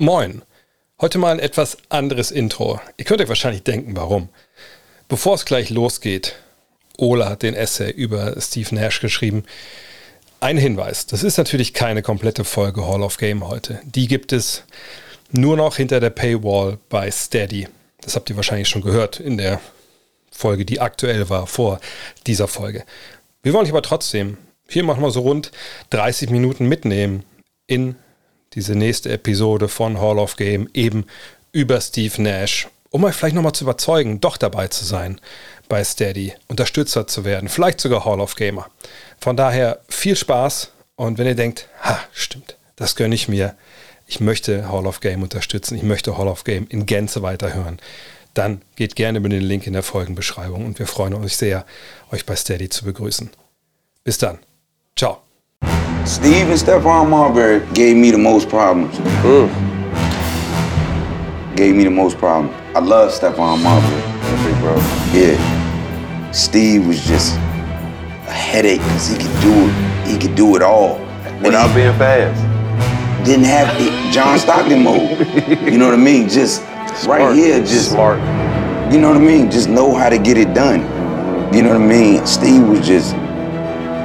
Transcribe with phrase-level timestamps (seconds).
[0.00, 0.42] Moin.
[1.00, 2.80] Heute mal ein etwas anderes Intro.
[2.96, 4.28] Ihr könnt euch wahrscheinlich denken, warum.
[5.08, 6.36] Bevor es gleich losgeht,
[6.96, 9.42] Ola hat den Essay über Steve Nash geschrieben.
[10.38, 13.80] Ein Hinweis, das ist natürlich keine komplette Folge Hall of Game heute.
[13.84, 14.62] Die gibt es
[15.32, 17.66] nur noch hinter der Paywall bei Steady.
[18.00, 19.60] Das habt ihr wahrscheinlich schon gehört in der
[20.30, 21.80] Folge, die aktuell war vor
[22.28, 22.84] dieser Folge.
[23.42, 24.38] Wir wollen euch aber trotzdem
[24.68, 25.50] hier machen wir so rund
[25.90, 27.24] 30 Minuten mitnehmen
[27.66, 27.96] in
[28.54, 31.06] diese nächste Episode von Hall of Game eben
[31.52, 35.20] über Steve Nash, um euch vielleicht nochmal zu überzeugen, doch dabei zu sein
[35.68, 38.68] bei Steady, Unterstützer zu werden, vielleicht sogar Hall of Gamer.
[39.20, 43.54] Von daher viel Spaß und wenn ihr denkt, ha, stimmt, das gönne ich mir,
[44.06, 47.78] ich möchte Hall of Game unterstützen, ich möchte Hall of Game in Gänze weiterhören,
[48.34, 51.66] dann geht gerne über den Link in der Folgenbeschreibung und wir freuen uns sehr,
[52.10, 53.30] euch bei Steady zu begrüßen.
[54.04, 54.38] Bis dann.
[54.96, 55.27] Ciao.
[56.08, 58.94] Steve and Stephon Marbury gave me the most problems.
[58.96, 59.46] Mm.
[61.54, 62.56] Gave me the most problems.
[62.74, 64.00] I love Stephon Marbury,
[64.42, 64.74] big bro.
[65.12, 66.32] Yeah.
[66.32, 70.08] Steve was just a headache because he could do it.
[70.08, 70.98] He could do it all.
[71.42, 72.42] Without being fast.
[73.26, 75.18] Didn't have the John Stockton mode.
[75.70, 76.30] you know what I mean?
[76.30, 76.62] Just
[77.02, 77.20] Smart.
[77.20, 78.18] right here, just Smart.
[78.90, 79.50] You know what I mean?
[79.50, 80.80] Just know how to get it done.
[81.54, 82.26] You know what I mean?
[82.26, 83.10] Steve was just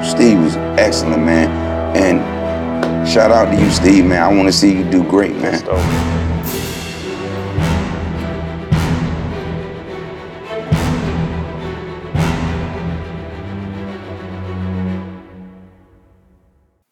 [0.06, 1.63] Steve was excellent, man.
[1.96, 4.24] And shout out to you, Steve, man.
[4.24, 5.62] I want to see you do great, man.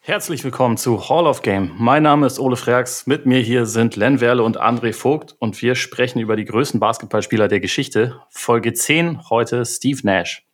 [0.04, 1.72] Herzlich willkommen zu Hall of Game.
[1.78, 3.08] Mein Name ist Ole Freaks.
[3.08, 6.80] Mit mir hier sind Len Werle und André Vogt und wir sprechen über die größten
[6.80, 8.22] Basketballspieler der Geschichte.
[8.30, 10.51] Folge 10 heute Steve Nash.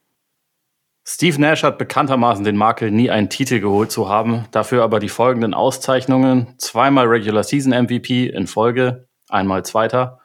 [1.10, 5.08] Steve Nash hat bekanntermaßen den Makel, nie einen Titel geholt zu haben, dafür aber die
[5.08, 10.20] folgenden Auszeichnungen: zweimal Regular Season MVP in Folge, einmal Zweiter,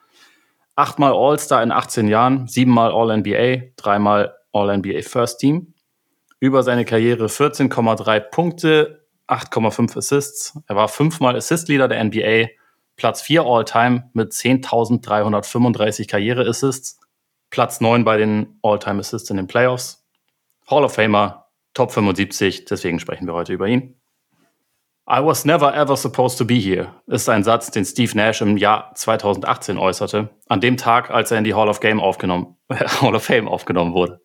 [0.75, 5.73] achtmal All-Star in 18 Jahren, siebenmal All-NBA, dreimal All-NBA First Team.
[6.41, 10.59] Über seine Karriere 14,3 Punkte, 8,5 Assists.
[10.67, 12.49] Er war fünfmal Assist-Leader der NBA,
[12.97, 16.99] Platz 4 All-Time mit 10.335 Karriere-Assists,
[17.51, 20.02] Platz 9 bei den All-Time Assists in den Playoffs,
[20.69, 23.99] Hall of Famer, Top 75, deswegen sprechen wir heute über ihn.
[25.09, 28.55] I was never ever supposed to be here, ist ein Satz, den Steve Nash im
[28.55, 32.55] Jahr 2018 äußerte, an dem Tag, als er in die Hall of, Game aufgenommen,
[33.01, 34.21] Hall of Fame aufgenommen wurde.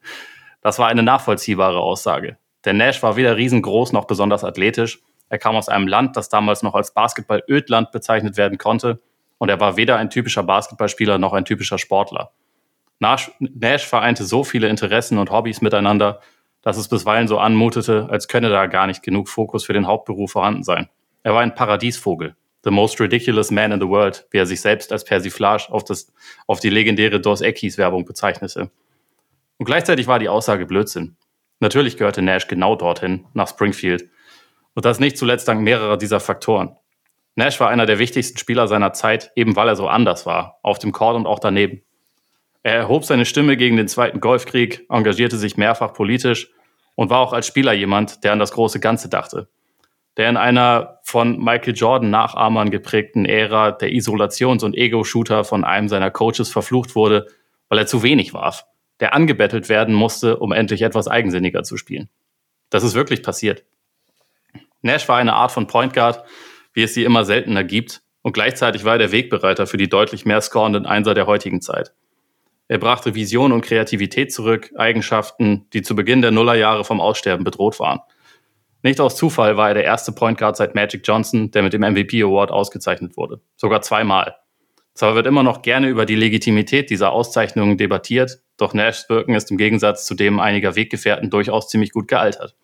[0.61, 2.39] Das war eine nachvollziehbare Aussage.
[2.65, 5.01] Denn Nash war weder riesengroß noch besonders athletisch.
[5.29, 9.01] Er kam aus einem Land, das damals noch als Basketball-Ödland bezeichnet werden konnte.
[9.39, 12.33] Und er war weder ein typischer Basketballspieler noch ein typischer Sportler.
[13.01, 16.21] Nash, Nash vereinte so viele Interessen und Hobbys miteinander,
[16.63, 20.33] dass es bisweilen so anmutete, als könne da gar nicht genug Fokus für den Hauptberuf
[20.33, 20.89] vorhanden sein.
[21.23, 22.35] Er war ein Paradiesvogel.
[22.65, 26.13] The most ridiculous man in the world, wie er sich selbst als Persiflage auf, das,
[26.47, 28.71] auf die legendäre Dos Equis Werbung bezeichnete.
[29.59, 31.17] Und gleichzeitig war die Aussage Blödsinn.
[31.61, 34.11] Natürlich gehörte Nash genau dorthin, nach Springfield.
[34.75, 36.77] Und das nicht zuletzt dank mehrerer dieser Faktoren.
[37.37, 40.79] Nash war einer der wichtigsten Spieler seiner Zeit, eben weil er so anders war, auf
[40.79, 41.83] dem Court und auch daneben.
[42.63, 46.51] Er erhob seine Stimme gegen den Zweiten Golfkrieg, engagierte sich mehrfach politisch
[46.95, 49.49] und war auch als Spieler jemand, der an das große Ganze dachte.
[50.17, 55.89] Der in einer von Michael Jordan Nachahmern geprägten Ära der Isolations- und Ego-Shooter von einem
[55.89, 57.27] seiner Coaches verflucht wurde,
[57.69, 58.65] weil er zu wenig warf
[59.01, 62.09] der angebettelt werden musste, um endlich etwas eigensinniger zu spielen.
[62.71, 63.65] Das ist wirklich passiert.
[64.83, 66.25] Nash war eine Art von Point Guard,
[66.73, 70.27] wie es sie immer seltener gibt, und gleichzeitig war er der Wegbereiter für die deutlich
[70.27, 71.93] mehr scorenden Einser der heutigen Zeit.
[72.69, 77.81] Er brachte Vision und Kreativität zurück, Eigenschaften, die zu Beginn der Nullerjahre vom Aussterben bedroht
[77.81, 78.01] waren.
[78.83, 81.81] Nicht aus Zufall war er der erste Point Guard seit Magic Johnson, der mit dem
[81.81, 83.41] MVP Award ausgezeichnet wurde.
[83.57, 84.37] Sogar zweimal.
[84.95, 89.51] Zwar wird immer noch gerne über die Legitimität dieser Auszeichnungen debattiert, doch Nashs Wirken ist
[89.51, 92.55] im Gegensatz zu dem einiger Weggefährten durchaus ziemlich gut gealtert.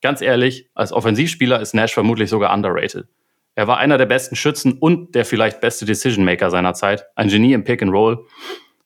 [0.00, 3.06] Ganz ehrlich, als Offensivspieler ist Nash vermutlich sogar underrated.
[3.54, 7.28] Er war einer der besten Schützen und der vielleicht beste Decision Maker seiner Zeit, ein
[7.28, 8.24] Genie im Pick and Roll,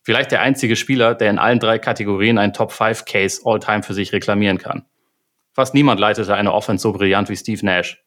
[0.05, 3.95] vielleicht der einzige Spieler, der in allen drei Kategorien einen Top 5 Case All-Time für
[3.95, 4.85] sich reklamieren kann.
[5.53, 8.05] Fast niemand leitete eine Offense so brillant wie Steve Nash.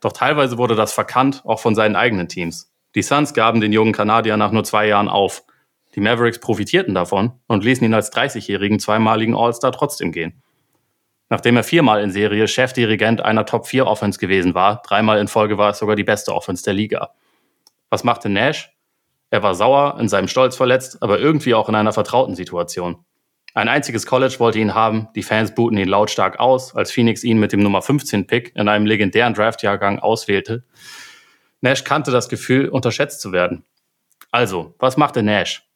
[0.00, 2.72] Doch teilweise wurde das verkannt, auch von seinen eigenen Teams.
[2.94, 5.42] Die Suns gaben den jungen Kanadier nach nur zwei Jahren auf.
[5.94, 10.42] Die Mavericks profitierten davon und ließen ihn als 30-jährigen zweimaligen All-Star trotzdem gehen.
[11.30, 15.78] Nachdem er viermal in Serie Chefdirigent einer Top-4-Offense gewesen war, dreimal in Folge war es
[15.78, 17.10] sogar die beste Offense der Liga.
[17.90, 18.70] Was machte Nash?
[19.30, 23.04] Er war sauer, in seinem Stolz verletzt, aber irgendwie auch in einer vertrauten Situation.
[23.54, 27.38] Ein einziges College wollte ihn haben, die Fans buhten ihn lautstark aus, als Phoenix ihn
[27.38, 30.64] mit dem Nummer 15-Pick in einem legendären Draftjahrgang auswählte.
[31.60, 33.64] Nash kannte das Gefühl, unterschätzt zu werden.
[34.30, 35.68] Also, was machte Nash?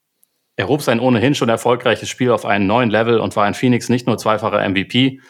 [0.57, 3.89] Er hob sein ohnehin schon erfolgreiches Spiel auf einen neuen Level und war in Phoenix
[3.89, 5.21] nicht nur zweifacher MVP,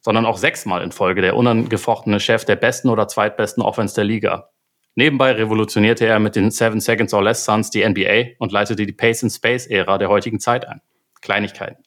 [0.00, 4.50] sondern auch sechsmal in Folge der unangefochtene Chef der besten oder zweitbesten Offense der Liga.
[4.98, 8.92] Nebenbei revolutionierte er mit den Seven Seconds or Less Suns die NBA und leitete die
[8.92, 10.80] Pace and Space Ära der heutigen Zeit ein.
[11.22, 11.84] Kleinigkeiten.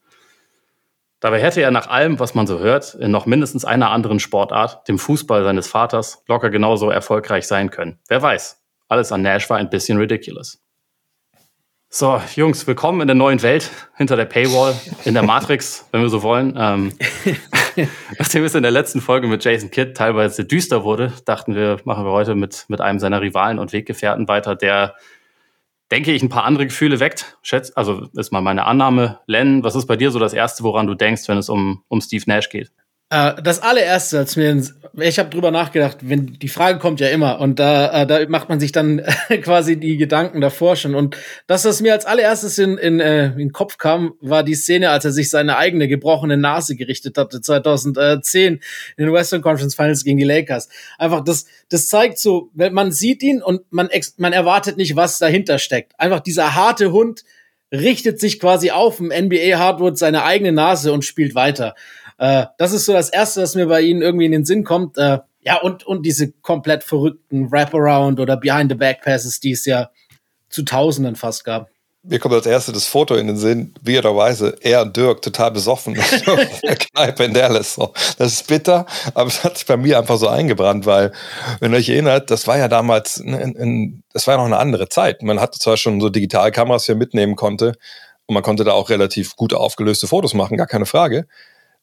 [1.19, 4.87] Dabei hätte er nach allem, was man so hört, in noch mindestens einer anderen Sportart,
[4.87, 7.99] dem Fußball seines Vaters, locker genauso erfolgreich sein können.
[8.07, 8.63] Wer weiß.
[8.87, 10.63] Alles an Nash war ein bisschen ridiculous.
[11.93, 14.73] So, Jungs, willkommen in der neuen Welt, hinter der Paywall,
[15.03, 16.55] in der Matrix, wenn wir so wollen.
[16.57, 16.93] Ähm,
[18.17, 22.05] nachdem es in der letzten Folge mit Jason Kidd teilweise düster wurde, dachten wir, machen
[22.05, 24.95] wir heute mit, mit einem seiner Rivalen und Weggefährten weiter, der,
[25.91, 27.37] denke ich, ein paar andere Gefühle weckt.
[27.41, 29.19] Schätz, also ist mal meine Annahme.
[29.27, 31.99] Len, was ist bei dir so das Erste, woran du denkst, wenn es um, um
[31.99, 32.71] Steve Nash geht?
[33.11, 34.63] Äh, das allererste, als mir,
[34.97, 38.47] ich habe drüber nachgedacht, wenn die Frage kommt ja immer und da, äh, da macht
[38.47, 39.01] man sich dann
[39.41, 43.37] quasi die Gedanken davor schon und das, was mir als allererstes in, in, äh, in
[43.37, 47.41] den Kopf kam, war die Szene, als er sich seine eigene gebrochene Nase gerichtet hatte
[47.41, 48.61] 2010
[48.95, 50.69] in den Western Conference Finals gegen die Lakers.
[50.97, 55.59] Einfach das, das zeigt so, man sieht ihn und man man erwartet nicht, was dahinter
[55.59, 55.99] steckt.
[55.99, 57.25] Einfach dieser harte Hund
[57.73, 61.75] richtet sich quasi auf dem NBA Hardwood seine eigene Nase und spielt weiter.
[62.21, 64.95] Äh, das ist so das Erste, was mir bei ihnen irgendwie in den Sinn kommt.
[64.99, 69.89] Äh, ja, und, und diese komplett verrückten Wraparound oder Behind-the-Back-Passes, die es ja
[70.47, 71.69] zu Tausenden fast gab.
[72.03, 75.95] Mir kommt als erstes das Foto in den Sinn, weirderweise, er und Dirk total besoffen
[76.21, 77.79] in der Kneipe in Dallas.
[78.19, 78.85] Das ist bitter,
[79.15, 81.11] aber es hat sich bei mir einfach so eingebrannt, weil,
[81.59, 84.57] wenn ihr euch erinnert, das war ja damals, in, in, das war ja noch eine
[84.57, 85.23] andere Zeit.
[85.23, 87.73] Man hatte zwar schon so Digitalkameras, die man mitnehmen konnte,
[88.27, 91.25] und man konnte da auch relativ gut aufgelöste Fotos machen, gar keine Frage.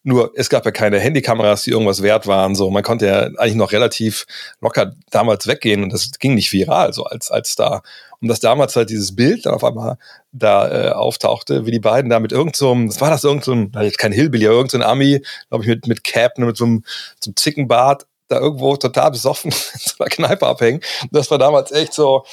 [0.04, 2.54] Nur es gab ja keine Handykameras, die irgendwas wert waren.
[2.54, 4.26] So, man konnte ja eigentlich noch relativ
[4.60, 7.82] locker damals weggehen und das ging nicht viral, so als, als Star.
[8.20, 9.98] Und dass damals halt dieses Bild dann auf einmal
[10.32, 13.96] da äh, auftauchte, wie die beiden da mit irgendeinem, so was war das irgendein, so
[13.96, 16.84] kein Hillbilly, aber irgendein so Ami, glaube ich, mit, mit Cap, mit so einem,
[17.20, 20.80] so einem Zickenbart, da irgendwo total besoffen in so einer Kneipe abhängen.
[21.10, 22.24] das war damals echt so,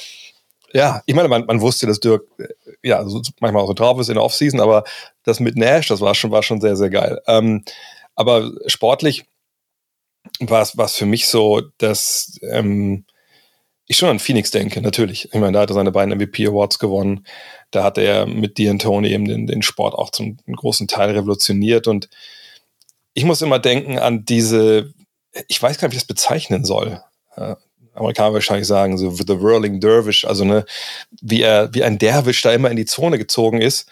[0.76, 2.48] ja, ich meine, man, man wusste, dass Dirk äh,
[2.82, 4.84] ja so, manchmal auch so drauf ist in der Offseason, aber
[5.22, 7.18] das mit Nash, das war schon, war schon sehr, sehr geil.
[7.26, 7.64] Ähm,
[8.14, 9.24] aber sportlich
[10.38, 13.06] war es für mich so, dass ähm,
[13.86, 15.26] ich schon an Phoenix denke, natürlich.
[15.32, 17.26] Ich meine, da hat er seine beiden MVP Awards gewonnen.
[17.70, 21.86] Da hat er mit D'Antoni eben den, den Sport auch zum großen Teil revolutioniert.
[21.86, 22.10] Und
[23.14, 24.92] ich muss immer denken an diese,
[25.48, 27.00] ich weiß gar nicht, wie ich das bezeichnen soll.
[27.96, 30.64] Amerikaner wahrscheinlich sagen, so The Whirling Dervish, also ne,
[31.20, 33.88] wie er, wie ein Derwisch da immer in die Zone gezogen ist,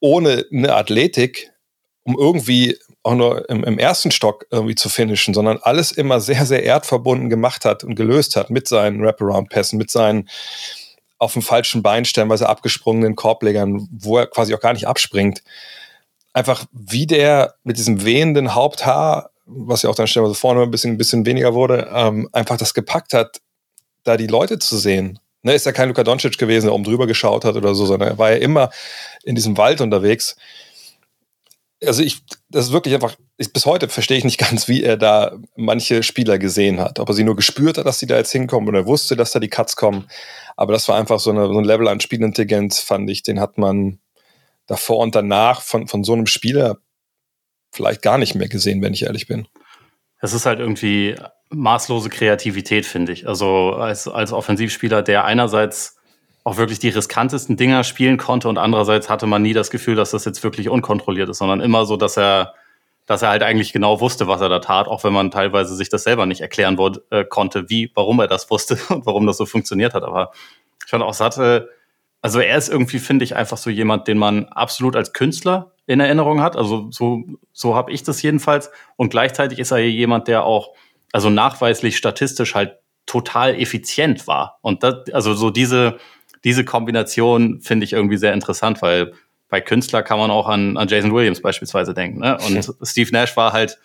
[0.00, 1.50] ohne eine Athletik,
[2.04, 6.44] um irgendwie auch nur im, im, ersten Stock irgendwie zu finishen, sondern alles immer sehr,
[6.46, 10.28] sehr erdverbunden gemacht hat und gelöst hat mit seinen Wraparound-Pässen, mit seinen
[11.18, 15.42] auf dem falschen Bein stellenweise abgesprungenen Korblegern, wo er quasi auch gar nicht abspringt.
[16.32, 20.92] Einfach wie der mit diesem wehenden Haupthaar was ja auch dann stellenweise vorne ein bisschen,
[20.92, 23.40] ein bisschen weniger wurde, ähm, einfach das gepackt hat,
[24.04, 25.18] da die Leute zu sehen.
[25.42, 28.10] Ne, ist ja kein Luka Doncic gewesen, der oben drüber geschaut hat oder so, sondern
[28.10, 28.70] er war ja immer
[29.22, 30.36] in diesem Wald unterwegs.
[31.84, 32.18] Also ich,
[32.50, 36.02] das ist wirklich einfach, ich, bis heute verstehe ich nicht ganz, wie er da manche
[36.02, 36.98] Spieler gesehen hat.
[36.98, 39.38] Ob er sie nur gespürt hat, dass sie da jetzt hinkommen oder wusste, dass da
[39.38, 40.08] die Cuts kommen.
[40.56, 43.58] Aber das war einfach so, eine, so ein Level an Spielintelligenz, fand ich, den hat
[43.58, 44.00] man
[44.66, 46.78] davor und danach von, von so einem Spieler
[47.78, 49.46] vielleicht gar nicht mehr gesehen, wenn ich ehrlich bin.
[50.20, 51.14] Es ist halt irgendwie
[51.50, 53.28] maßlose Kreativität, finde ich.
[53.28, 55.96] Also als, als Offensivspieler, der einerseits
[56.42, 60.10] auch wirklich die riskantesten Dinger spielen konnte und andererseits hatte man nie das Gefühl, dass
[60.10, 62.54] das jetzt wirklich unkontrolliert ist, sondern immer so, dass er,
[63.06, 65.88] dass er halt eigentlich genau wusste, was er da tat, auch wenn man teilweise sich
[65.88, 69.36] das selber nicht erklären wurde, äh, konnte, wie, warum er das wusste und warum das
[69.36, 70.02] so funktioniert hat.
[70.02, 70.32] Aber
[70.84, 71.68] ich fand auch Satte,
[72.22, 76.00] also er ist irgendwie, finde ich, einfach so jemand, den man absolut als Künstler in
[76.00, 76.54] Erinnerung hat.
[76.54, 78.70] Also so, so habe ich das jedenfalls.
[78.96, 80.74] Und gleichzeitig ist er jemand, der auch,
[81.12, 82.76] also nachweislich statistisch halt
[83.06, 84.58] total effizient war.
[84.60, 85.98] Und das, also so diese,
[86.44, 89.14] diese Kombination finde ich irgendwie sehr interessant, weil
[89.48, 92.20] bei Künstler kann man auch an, an Jason Williams beispielsweise denken.
[92.20, 92.36] Ne?
[92.46, 92.70] Und.
[92.86, 93.78] Steve Nash war halt,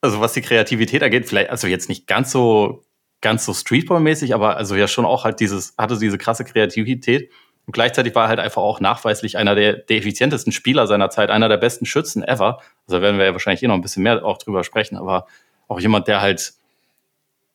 [0.00, 2.84] also was die Kreativität angeht, vielleicht, also jetzt nicht ganz so,
[3.20, 7.30] ganz so Streetball-mäßig, aber also ja schon auch halt dieses, hatte diese krasse Kreativität.
[7.66, 11.30] Und gleichzeitig war er halt einfach auch nachweislich einer der, der effizientesten Spieler seiner Zeit,
[11.30, 12.58] einer der besten Schützen ever.
[12.86, 15.26] Also da werden wir ja wahrscheinlich eh noch ein bisschen mehr auch drüber sprechen, aber
[15.68, 16.52] auch jemand, der halt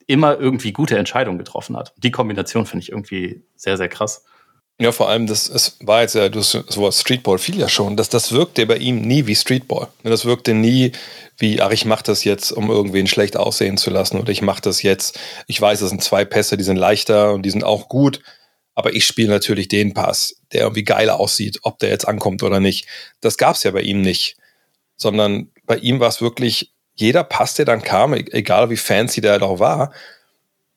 [0.07, 1.93] immer irgendwie gute Entscheidungen getroffen hat.
[1.97, 4.25] Die Kombination finde ich irgendwie sehr, sehr krass.
[4.81, 8.07] Ja, vor allem, das es war jetzt ja, das Wort Streetball fiel ja schon, dass
[8.07, 9.89] das wirkte bei ihm nie wie Streetball.
[10.03, 10.93] Das wirkte nie
[11.37, 14.61] wie, ach, ich mache das jetzt, um irgendwen schlecht aussehen zu lassen oder ich mache
[14.61, 17.89] das jetzt, ich weiß, das sind zwei Pässe, die sind leichter und die sind auch
[17.89, 18.21] gut,
[18.79, 22.61] aber ich spiele natürlich den Pass, der irgendwie geil aussieht, ob der jetzt ankommt oder
[22.61, 22.87] nicht.
[23.19, 24.37] Das gab es ja bei ihm nicht,
[24.95, 29.19] sondern bei ihm war es wirklich, jeder Pass, der dann kam, e-, egal wie fancy
[29.19, 29.91] der auch war,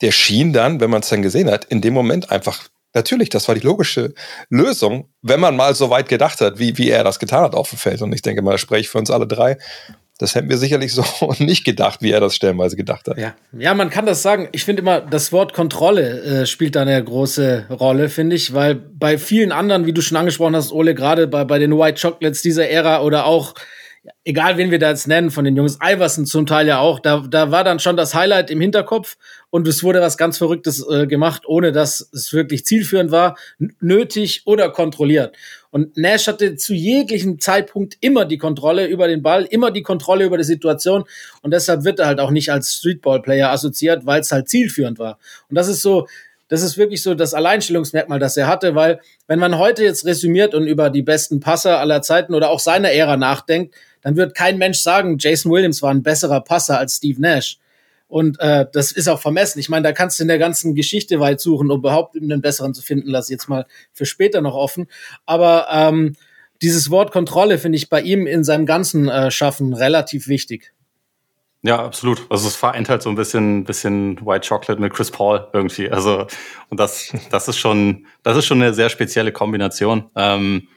[0.01, 3.49] der schien dann, wenn man es dann gesehen hat, in dem Moment einfach Natürlich, das
[3.49, 4.13] war die logische
[4.51, 7.71] Lösung, wenn man mal so weit gedacht hat, wie, wie er das getan hat auf
[7.71, 8.03] dem Feld.
[8.03, 9.57] Und ich denke mal, das spreche ich für uns alle drei.
[10.23, 11.05] Das hätten wir sicherlich so
[11.39, 13.19] nicht gedacht, wie er das stellenweise gedacht hat.
[13.19, 14.49] Ja, ja man kann das sagen.
[14.53, 18.77] Ich finde immer, das Wort Kontrolle äh, spielt da eine große Rolle, finde ich, weil
[18.77, 22.41] bei vielen anderen, wie du schon angesprochen hast, Ole, gerade bei, bei den White Chocolates
[22.41, 23.55] dieser Ära oder auch
[24.25, 27.25] egal wen wir da jetzt nennen, von den Jungs, Iverson zum Teil ja auch, da,
[27.29, 29.17] da war dann schon das Highlight im Hinterkopf
[29.51, 33.37] und es wurde was ganz Verrücktes äh, gemacht, ohne dass es wirklich zielführend war,
[33.81, 35.37] nötig oder kontrolliert.
[35.73, 40.27] Und Nash hatte zu jeglichem Zeitpunkt immer die Kontrolle über den Ball, immer die Kontrolle
[40.27, 41.05] über die Situation
[41.41, 45.19] und deshalb wird er halt auch nicht als Streetball-Player assoziiert, weil es halt zielführend war.
[45.49, 46.07] Und das ist so,
[46.49, 50.55] das ist wirklich so das Alleinstellungsmerkmal, das er hatte, weil wenn man heute jetzt resümiert
[50.55, 54.59] und über die besten Passer aller Zeiten oder auch seiner Ära nachdenkt, dann wird kein
[54.59, 57.57] Mensch sagen, Jason Williams war ein besserer Passer als Steve Nash.
[58.13, 59.59] Und äh, das ist auch vermessen.
[59.59, 62.75] Ich meine, da kannst du in der ganzen Geschichte weit suchen, um überhaupt einen besseren
[62.75, 63.09] zu finden.
[63.09, 63.65] Lass ich jetzt mal
[63.95, 64.87] für später noch offen.
[65.25, 66.15] Aber ähm,
[66.61, 70.75] dieses Wort Kontrolle finde ich bei ihm in seinem ganzen äh, Schaffen relativ wichtig.
[71.63, 72.27] Ja, absolut.
[72.29, 75.89] Also es vereint halt so ein bisschen, bisschen White Chocolate mit Chris Paul irgendwie.
[75.89, 76.27] Also
[76.69, 80.11] und das, das ist schon, das ist schon eine sehr spezielle Kombination.
[80.17, 80.69] Ähm,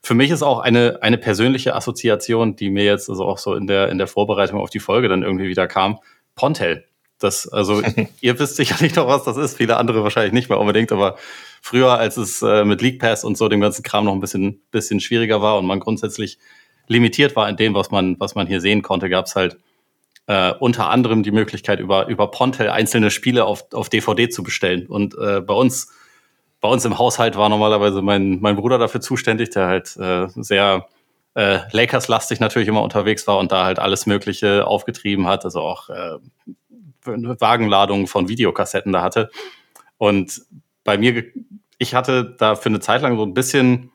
[0.00, 3.66] für mich ist auch eine eine persönliche Assoziation, die mir jetzt also auch so in
[3.66, 5.98] der in der Vorbereitung auf die Folge dann irgendwie wieder kam.
[6.34, 6.84] Pontel.
[7.18, 7.82] Das, also
[8.20, 9.56] ihr wisst sicherlich noch, was das ist.
[9.56, 11.16] Viele andere wahrscheinlich nicht mehr unbedingt, aber
[11.62, 14.62] früher, als es äh, mit League Pass und so dem ganzen Kram noch ein bisschen
[14.70, 16.38] bisschen schwieriger war und man grundsätzlich
[16.86, 19.56] limitiert war in dem, was man was man hier sehen konnte, gab es halt
[20.26, 24.86] äh, unter anderem die Möglichkeit, über, über Pontel einzelne Spiele auf, auf DVD zu bestellen.
[24.86, 25.92] Und äh, bei uns,
[26.60, 30.86] bei uns im Haushalt war normalerweise mein, mein Bruder dafür zuständig, der halt äh, sehr
[31.34, 35.90] äh, Lakers-lastig natürlich immer unterwegs war und da halt alles Mögliche aufgetrieben hat, also auch
[35.90, 36.18] äh,
[37.04, 39.30] Wagenladungen von Videokassetten da hatte.
[39.98, 40.42] Und
[40.84, 41.24] bei mir,
[41.78, 43.90] ich hatte da für eine Zeit lang so ein bisschen,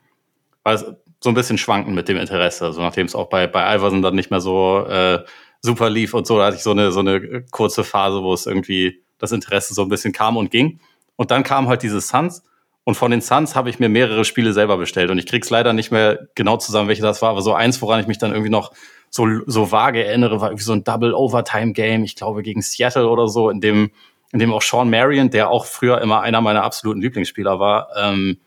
[0.64, 2.66] also so ein bisschen schwanken mit dem Interesse.
[2.66, 5.24] Also nachdem es auch bei, bei Iverson dann nicht mehr so äh,
[5.62, 6.38] super lief und so.
[6.38, 9.82] Da hatte ich so eine, so eine kurze Phase, wo es irgendwie das Interesse so
[9.82, 10.80] ein bisschen kam und ging.
[11.16, 12.44] Und dann kam halt diese Suns.
[12.90, 15.12] Und von den Suns habe ich mir mehrere Spiele selber bestellt.
[15.12, 17.30] Und ich krieg's leider nicht mehr genau zusammen, welche das war.
[17.30, 18.74] Aber so eins, woran ich mich dann irgendwie noch
[19.12, 22.04] so, so vage erinnere, war irgendwie so ein Double Overtime Game.
[22.04, 23.92] Ich glaube gegen Seattle oder so, in dem,
[24.32, 28.40] in dem auch Sean Marion, der auch früher immer einer meiner absoluten Lieblingsspieler war, ähm,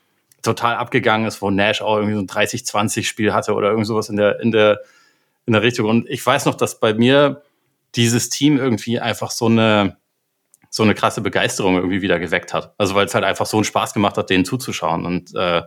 [0.42, 4.08] total abgegangen ist, wo Nash auch irgendwie so ein 30-20 Spiel hatte oder irgend sowas
[4.08, 4.80] in der, in der,
[5.46, 5.88] in der Richtung.
[5.88, 7.42] Und ich weiß noch, dass bei mir
[7.94, 9.98] dieses Team irgendwie einfach so eine,
[10.74, 12.74] so eine krasse Begeisterung irgendwie wieder geweckt hat.
[12.78, 15.04] Also weil es halt einfach so einen Spaß gemacht hat, denen zuzuschauen.
[15.04, 15.62] Und äh,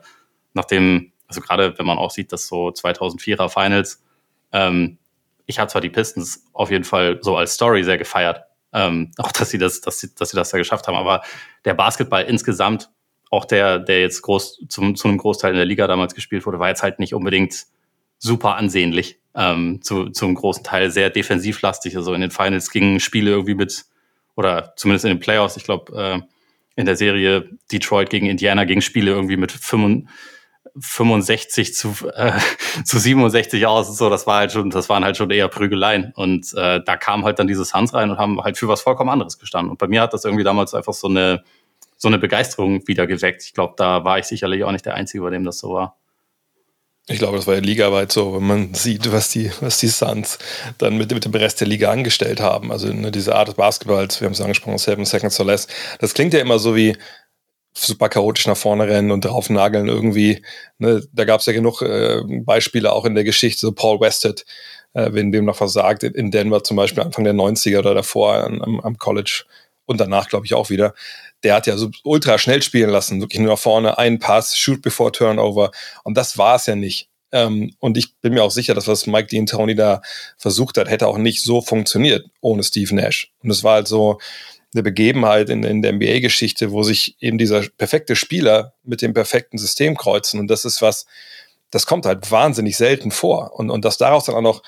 [0.55, 4.03] nachdem, also gerade wenn man auch sieht, dass so 2004er Finals,
[4.51, 4.97] ähm,
[5.45, 8.41] ich habe zwar die Pistons auf jeden Fall so als Story sehr gefeiert,
[8.74, 11.21] ähm, auch dass sie das, dass sie, dass sie das da geschafft haben, aber
[11.65, 12.89] der Basketball insgesamt,
[13.29, 16.57] auch der, der jetzt groß zum, zu einem Großteil in der Liga damals gespielt wurde,
[16.57, 17.67] war jetzt halt nicht unbedingt
[18.17, 21.95] super ansehnlich ähm, zu, zum großen Teil sehr defensivlastig.
[21.95, 23.85] Also in den Finals gingen Spiele irgendwie mit,
[24.36, 26.20] oder zumindest in den Playoffs, ich glaube, äh,
[26.75, 32.34] in der Serie Detroit gegen Indiana gingen Spiele irgendwie mit 65 zu, äh,
[32.84, 33.98] zu 67 aus.
[33.98, 36.12] So, das war halt schon, das waren halt schon eher Prügeleien.
[36.15, 39.10] Und äh, da kamen halt dann diese Suns rein und haben halt für was vollkommen
[39.10, 39.72] anderes gestanden.
[39.72, 41.44] Und bei mir hat das irgendwie damals einfach so eine,
[41.98, 43.44] so eine Begeisterung wieder geweckt.
[43.44, 45.96] Ich glaube, da war ich sicherlich auch nicht der Einzige, bei dem das so war.
[47.07, 50.39] Ich glaube, das war ja ligaweit so, wenn man sieht, was die, was die Suns
[50.79, 52.71] dann mit, mit dem Rest der Liga angestellt haben.
[52.71, 55.67] Also ne, diese Art des Basketballs, wir haben es angesprochen, Seven Seconds or Less.
[56.00, 56.97] Das klingt ja immer so wie
[57.77, 60.43] super chaotisch nach vorne rennen und draufnageln irgendwie.
[60.79, 64.43] Ne, da gab es ja genug äh, Beispiele auch in der Geschichte, so Paul Westhead,
[64.93, 68.45] äh, wenn dem noch was sagt, in Denver zum Beispiel Anfang der 90er oder davor
[68.45, 69.43] am, am College
[69.85, 70.95] und danach, glaube ich, auch wieder
[71.46, 74.82] der hat ja so ultra schnell spielen lassen, wirklich nur nach vorne, einen Pass, shoot
[74.82, 75.72] before Turnover.
[76.04, 77.08] Und das war es ja nicht.
[77.32, 80.02] Ähm, und ich bin mir auch sicher, dass was Mike Dean Tony da
[80.38, 83.32] versucht hat, hätte auch nicht so funktioniert ohne Steve Nash.
[83.44, 84.20] Und es war halt so
[84.74, 89.60] eine Begebenheit in, in der NBA-Geschichte, wo sich eben dieser perfekte Spieler mit dem perfekten
[89.60, 90.40] System kreuzen.
[90.40, 91.06] Und das ist was,
[91.70, 93.54] das kommt halt wahnsinnig selten vor.
[93.54, 94.64] Und, und dass daraus dann auch noch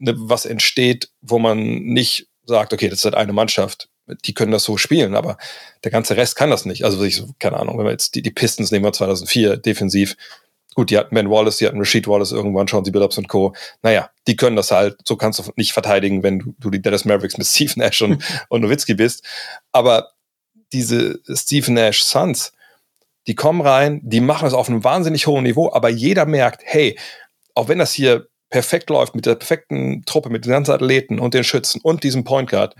[0.00, 3.88] eine, was entsteht, wo man nicht sagt, okay, das ist halt eine Mannschaft,
[4.24, 5.38] die können das so spielen, aber
[5.82, 6.84] der ganze Rest kann das nicht.
[6.84, 10.16] Also ich keine Ahnung, wenn wir jetzt die, die Pistons nehmen wir 2004 defensiv,
[10.74, 13.54] gut, die hatten Ben Wallace, die hatten Rashid Wallace irgendwann, schauen sie Billups und Co.
[13.82, 17.04] Naja, die können das halt, so kannst du nicht verteidigen, wenn du, du die Dallas
[17.04, 19.24] Mavericks mit Steve Nash und, und Nowitzki bist.
[19.72, 20.10] Aber
[20.72, 22.52] diese Steve Nash Suns,
[23.26, 26.98] die kommen rein, die machen das auf einem wahnsinnig hohen Niveau, aber jeder merkt, hey,
[27.54, 31.34] auch wenn das hier perfekt läuft mit der perfekten Truppe, mit den ganzen Athleten und
[31.34, 32.74] den Schützen und diesem Point Guard,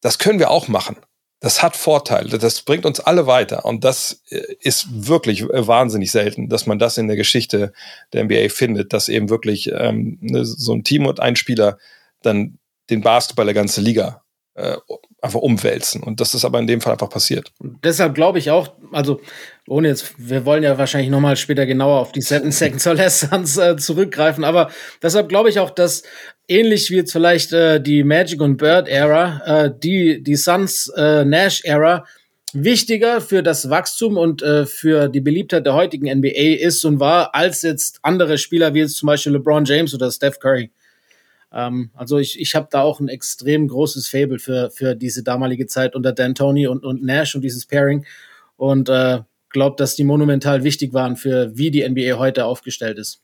[0.00, 0.96] das können wir auch machen.
[1.40, 6.10] Das hat Vorteile, das bringt uns alle weiter und das äh, ist wirklich äh, wahnsinnig
[6.10, 7.72] selten, dass man das in der Geschichte
[8.12, 11.78] der NBA findet, dass eben wirklich ähm, ne, so ein Team und ein Spieler
[12.22, 14.22] dann den Basketball der ganzen Liga
[14.54, 14.78] äh,
[15.20, 16.02] einfach umwälzen.
[16.02, 17.52] Und das ist aber in dem Fall einfach passiert.
[17.58, 19.20] Und deshalb glaube ich auch, also
[19.68, 23.76] ohne jetzt, wir wollen ja wahrscheinlich nochmal später genauer auf die Seven Seconds or äh,
[23.76, 24.70] zurückgreifen, aber
[25.02, 26.04] deshalb glaube ich auch, dass
[26.48, 31.24] ähnlich wie jetzt vielleicht äh, die Magic und Bird Ära, äh, die, die Suns äh,
[31.24, 32.04] Nash Ära
[32.52, 37.34] wichtiger für das Wachstum und äh, für die Beliebtheit der heutigen NBA ist und war,
[37.34, 40.70] als jetzt andere Spieler wie jetzt zum Beispiel LeBron James oder Steph Curry.
[41.52, 45.66] Ähm, also ich, ich habe da auch ein extrem großes Fable für, für diese damalige
[45.66, 48.06] Zeit unter Dan Tony und, und Nash und dieses Pairing.
[48.56, 53.22] Und äh, glaube, dass die monumental wichtig waren für wie die NBA heute aufgestellt ist.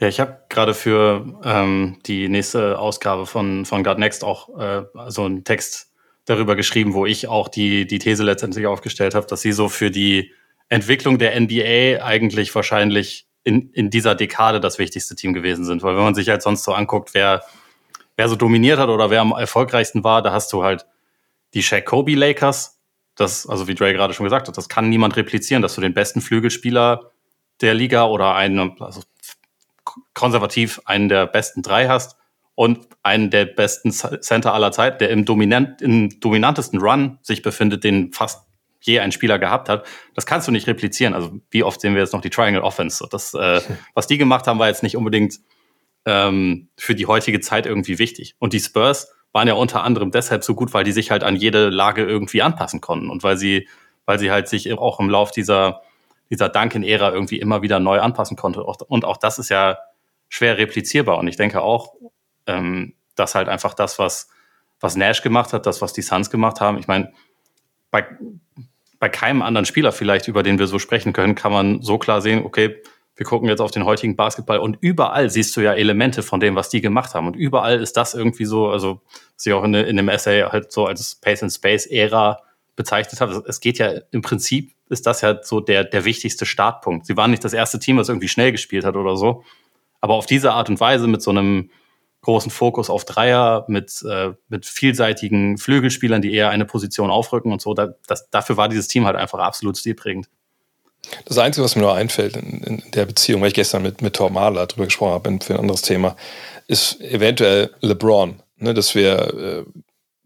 [0.00, 4.84] Ja, ich habe gerade für ähm, die nächste Ausgabe von, von God Next auch äh,
[5.08, 5.92] so einen Text
[6.24, 9.90] darüber geschrieben, wo ich auch die, die These letztendlich aufgestellt habe, dass sie so für
[9.90, 10.32] die
[10.68, 15.82] Entwicklung der NBA eigentlich wahrscheinlich in, in dieser Dekade das wichtigste Team gewesen sind.
[15.82, 17.42] Weil wenn man sich halt sonst so anguckt, wer,
[18.16, 20.86] wer so dominiert hat oder wer am erfolgreichsten war, da hast du halt
[21.54, 22.78] die Shaq Kobe Lakers.
[23.16, 25.94] Das, also wie Dre gerade schon gesagt hat, das kann niemand replizieren, dass du den
[25.94, 27.10] besten Flügelspieler
[27.60, 29.02] der Liga oder einen, also
[30.14, 32.16] konservativ einen der besten drei hast
[32.54, 37.84] und einen der besten Center aller Zeit, der im, dominant, im dominantesten Run sich befindet,
[37.84, 38.48] den fast
[38.80, 41.14] je ein Spieler gehabt hat, das kannst du nicht replizieren.
[41.14, 43.06] Also wie oft sehen wir jetzt noch die Triangle Offense?
[43.10, 43.60] Das, äh,
[43.94, 45.40] was die gemacht haben, war jetzt nicht unbedingt
[46.04, 48.34] ähm, für die heutige Zeit irgendwie wichtig.
[48.38, 51.36] Und die Spurs waren ja unter anderem deshalb so gut, weil die sich halt an
[51.36, 53.68] jede Lage irgendwie anpassen konnten und weil sie,
[54.06, 55.82] weil sie halt sich auch im Lauf dieser,
[56.30, 58.62] dieser Duncan-Ära irgendwie immer wieder neu anpassen konnte.
[58.62, 59.78] Und auch das ist ja
[60.28, 61.18] schwer replizierbar.
[61.18, 61.94] Und ich denke auch,
[62.46, 64.28] ähm, dass halt einfach das, was,
[64.80, 67.12] was Nash gemacht hat, das, was die Suns gemacht haben, ich meine,
[67.90, 68.06] bei,
[68.98, 72.20] bei keinem anderen Spieler vielleicht, über den wir so sprechen können, kann man so klar
[72.20, 72.82] sehen, okay,
[73.16, 76.54] wir gucken jetzt auf den heutigen Basketball und überall siehst du ja Elemente von dem,
[76.54, 77.26] was die gemacht haben.
[77.26, 79.00] Und überall ist das irgendwie so, also
[79.34, 82.40] sie auch in, in dem Essay halt so als Pace and Space Ära
[82.78, 83.30] bezeichnet hat.
[83.46, 87.04] Es geht ja im Prinzip ist das ja so der, der wichtigste Startpunkt.
[87.04, 89.44] Sie waren nicht das erste Team, was irgendwie schnell gespielt hat oder so.
[90.00, 91.70] Aber auf diese Art und Weise mit so einem,
[92.22, 97.62] großen Fokus auf Dreier mit, äh, mit vielseitigen Flügelspielern, die eher eine Position aufrücken und
[97.62, 97.74] so.
[97.74, 100.28] Da, das, dafür war dieses Team halt einfach absolut stilprägend.
[101.24, 104.14] Das Einzige, was mir nur einfällt in, in der Beziehung, weil ich gestern mit, mit
[104.14, 106.16] Thor Mahler darüber gesprochen habe, für ein anderes Thema,
[106.66, 108.42] ist eventuell LeBron.
[108.60, 109.64] Ne, dass wir, äh,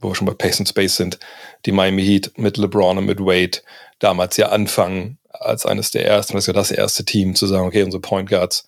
[0.02, 1.18] wo wir schon bei Pace and Space sind,
[1.66, 3.58] die Miami Heat mit LeBron und mit Wade
[3.98, 7.66] damals ja anfangen, als eines der ersten, das ist ja das erste Team, zu sagen,
[7.66, 8.66] okay, unsere Point Guards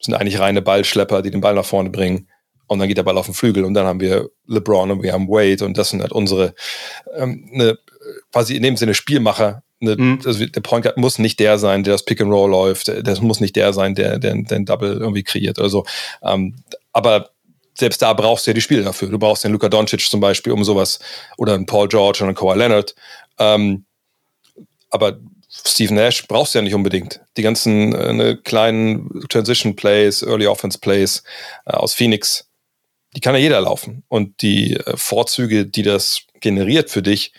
[0.00, 2.28] sind eigentlich reine Ballschlepper, die den Ball nach vorne bringen
[2.70, 5.12] und dann geht der Ball auf den Flügel und dann haben wir LeBron und wir
[5.12, 6.54] haben Wade und das sind halt unsere
[7.16, 7.76] ähm, ne,
[8.32, 9.62] quasi in dem Sinne Spielmacher.
[9.80, 10.20] Ne, mhm.
[10.24, 12.88] also der Point Guard muss nicht der sein, der das Pick and Roll läuft.
[13.02, 15.84] Das muss nicht der sein, der den Double irgendwie kreiert oder so.
[16.22, 16.54] Ähm,
[16.92, 17.30] aber
[17.80, 19.08] selbst da brauchst du ja die Spiele dafür.
[19.08, 21.00] Du brauchst den Luka Doncic zum Beispiel um sowas
[21.36, 22.94] oder einen Paul George oder einen Kawhi Leonard.
[23.38, 23.84] Ähm,
[24.90, 27.20] aber Steve Nash brauchst du ja nicht unbedingt.
[27.36, 31.24] Die ganzen äh, ne, kleinen Transition Plays, Early Offense Plays
[31.66, 32.48] äh, aus Phoenix,
[33.16, 34.04] die kann ja jeder laufen.
[34.08, 37.32] Und die äh, Vorzüge, die das generiert für dich,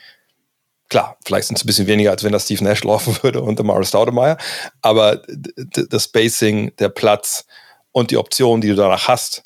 [0.90, 3.58] klar, vielleicht sind es ein bisschen weniger, als wenn das Steve Nash laufen würde und
[3.58, 4.38] der Maris Staudemeyer,
[4.82, 5.22] aber
[5.56, 7.46] das Spacing, der Platz
[7.94, 9.44] und die Optionen, die du danach hast,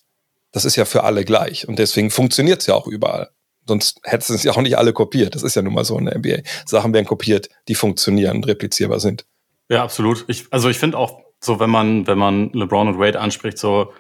[0.56, 1.68] das ist ja für alle gleich.
[1.68, 3.30] Und deswegen funktioniert es ja auch überall.
[3.68, 5.36] Sonst hätten es ja auch nicht alle kopiert.
[5.36, 6.38] Das ist ja nun mal so in der NBA.
[6.66, 9.26] Sachen werden kopiert, die funktionieren und replizierbar sind.
[9.68, 10.24] Ja, absolut.
[10.30, 13.92] Ich, also ich finde auch so, wenn man, wenn man LeBron und Wade anspricht, so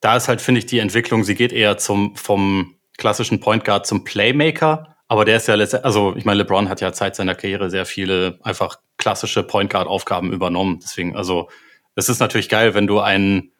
[0.00, 3.86] da ist halt, finde ich, die Entwicklung, sie geht eher zum, vom klassischen Point Guard
[3.86, 4.96] zum Playmaker.
[5.08, 7.84] Aber der ist ja letztendlich, also ich meine, LeBron hat ja Zeit seiner Karriere sehr
[7.84, 10.80] viele einfach klassische Point Guard Aufgaben übernommen.
[10.82, 11.50] Deswegen, also
[11.96, 13.52] es ist natürlich geil, wenn du einen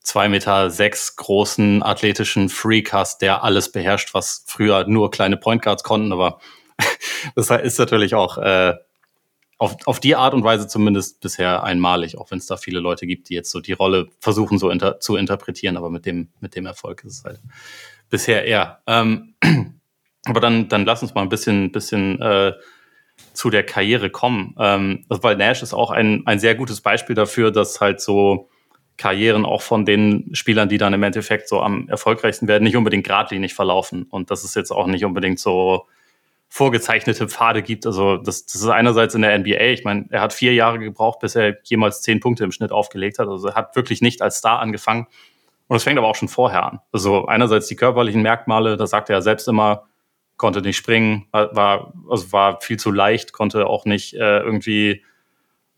[0.00, 5.62] zwei Meter sechs großen athletischen Freak hast, der alles beherrscht, was früher nur kleine Point
[5.62, 6.12] Guards konnten.
[6.12, 6.40] Aber
[7.34, 8.74] das ist natürlich auch äh,
[9.58, 13.06] auf, auf die Art und Weise zumindest bisher einmalig, auch wenn es da viele Leute
[13.06, 16.54] gibt, die jetzt so die Rolle versuchen so inter, zu interpretieren, aber mit dem, mit
[16.54, 17.40] dem Erfolg ist es halt
[18.08, 18.80] bisher eher.
[18.86, 19.34] Ähm,
[20.28, 22.52] Aber dann, dann lass uns mal ein bisschen, bisschen äh,
[23.32, 24.54] zu der Karriere kommen.
[24.58, 28.50] Ähm, also, weil Nash ist auch ein, ein sehr gutes Beispiel dafür, dass halt so
[28.98, 33.04] Karrieren auch von den Spielern, die dann im Endeffekt so am erfolgreichsten werden, nicht unbedingt
[33.04, 34.02] geradlinig verlaufen.
[34.10, 35.86] Und das ist jetzt auch nicht unbedingt so
[36.48, 37.86] vorgezeichnete Pfade gibt.
[37.86, 39.66] Also das, das ist einerseits in der NBA.
[39.66, 43.18] Ich meine, er hat vier Jahre gebraucht, bis er jemals zehn Punkte im Schnitt aufgelegt
[43.18, 43.28] hat.
[43.28, 45.06] Also er hat wirklich nicht als Star angefangen.
[45.68, 46.80] Und es fängt aber auch schon vorher an.
[46.92, 49.84] Also einerseits die körperlichen Merkmale, da sagt er ja selbst immer,
[50.38, 55.04] konnte nicht springen, war, also war viel zu leicht, konnte auch nicht äh, irgendwie,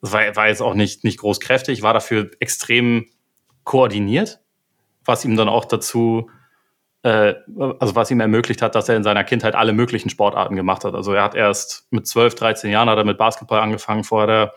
[0.00, 3.06] war, war jetzt auch nicht, nicht groß kräftig, war dafür extrem
[3.64, 4.40] koordiniert,
[5.04, 6.30] was ihm dann auch dazu
[7.02, 7.34] äh,
[7.78, 10.94] also was ihm ermöglicht hat, dass er in seiner Kindheit alle möglichen Sportarten gemacht hat.
[10.94, 14.50] Also er hat erst mit 12, 13 Jahren hat er mit Basketball angefangen, vorher hat
[14.50, 14.54] er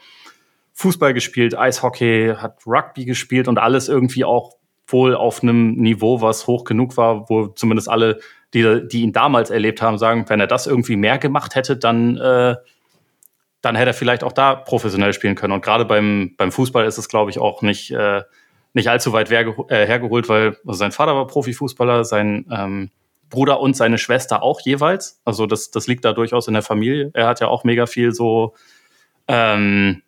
[0.74, 6.48] Fußball gespielt, Eishockey, hat Rugby gespielt und alles irgendwie auch wohl auf einem Niveau, was
[6.48, 8.20] hoch genug war, wo zumindest alle,
[8.54, 12.18] die, die ihn damals erlebt haben, sagen, wenn er das irgendwie mehr gemacht hätte, dann,
[12.18, 12.56] äh,
[13.64, 15.54] dann hätte er vielleicht auch da professionell spielen können.
[15.54, 18.22] Und gerade beim, beim Fußball ist es, glaube ich, auch nicht, äh,
[18.74, 22.92] nicht allzu weit äh, hergeholt, weil also sein Vater war Profifußballer, sein ähm,
[23.30, 25.22] Bruder und seine Schwester auch jeweils.
[25.24, 27.10] Also das, das liegt da durchaus in der Familie.
[27.14, 28.54] Er hat ja auch mega viel so,
[29.30, 30.02] ähm,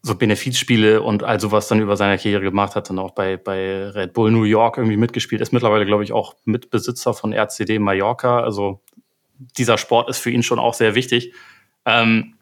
[0.00, 3.90] so Benefizspiele und all sowas dann über seine Karriere gemacht hat, dann auch bei, bei
[3.90, 8.40] Red Bull New York irgendwie mitgespielt, ist mittlerweile, glaube ich, auch Mitbesitzer von RCD Mallorca.
[8.40, 8.80] Also
[9.58, 11.34] dieser Sport ist für ihn schon auch sehr wichtig.
[11.86, 12.34] Ähm,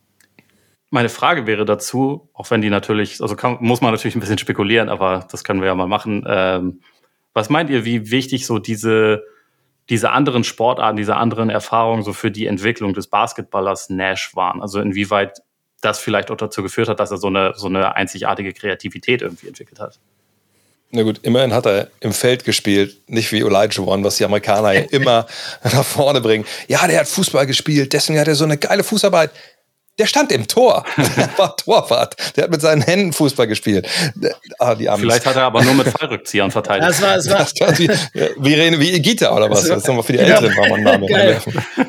[0.91, 4.39] meine Frage wäre dazu, auch wenn die natürlich, also kann, muss man natürlich ein bisschen
[4.39, 6.25] spekulieren, aber das können wir ja mal machen.
[6.27, 6.81] Ähm,
[7.33, 9.25] was meint ihr, wie wichtig so diese,
[9.89, 14.63] diese anderen Sportarten, diese anderen Erfahrungen so für die Entwicklung des Basketballers Nash waren?
[14.63, 15.43] Also inwieweit
[15.81, 19.49] das vielleicht auch dazu geführt hat, dass er so eine, so eine einzigartige Kreativität irgendwie
[19.49, 20.01] entwickelt hat?
[20.95, 24.73] Na gut, immerhin hat er im Feld gespielt, nicht wie Elijah One, was die Amerikaner
[24.73, 25.27] ja immer
[25.65, 26.45] nach vorne bringen.
[26.69, 29.33] Ja, der hat Fußball gespielt, deswegen hat er so eine geile Fußarbeit.
[29.99, 30.85] Der stand im Tor.
[31.17, 32.17] Der war Torwart.
[32.37, 33.89] Der hat mit seinen Händen Fußball gespielt.
[34.59, 36.89] Ah, die Vielleicht hat er aber nur mit Fallrückziehern verteidigt.
[36.89, 37.89] Das war, das war, das war wie,
[38.39, 39.61] wie, wie Igita oder was?
[39.61, 40.69] Das, war, das nochmal für die Älteren ja.
[40.69, 41.41] mal Name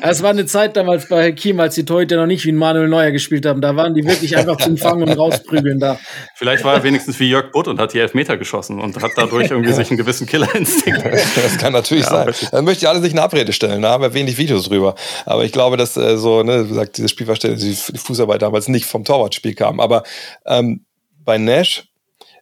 [0.02, 2.88] Es war eine Zeit damals bei Kim, als die Torhüter noch nicht wie ein Manuel
[2.88, 3.60] Neuer gespielt haben.
[3.60, 5.98] Da waren die wirklich einfach zum Fangen und rausprügeln da.
[6.36, 9.50] Vielleicht war er wenigstens wie Jörg Butt und hat die Elfmeter geschossen und hat dadurch
[9.50, 11.02] irgendwie sich einen gewissen Killerinstinkt.
[11.04, 12.50] Das kann natürlich ja, sein.
[12.52, 13.82] Dann möchte ich alle sich eine Abrede stellen.
[13.82, 14.94] Da haben wir wenig Videos drüber.
[15.24, 18.86] Aber ich glaube, dass äh, so, ne, wie gesagt, diese Spielverständnis, die Fußarbeit damals nicht
[18.86, 19.80] vom Torwartspiel kam.
[19.80, 20.02] Aber
[20.46, 20.84] ähm,
[21.24, 21.88] bei Nash,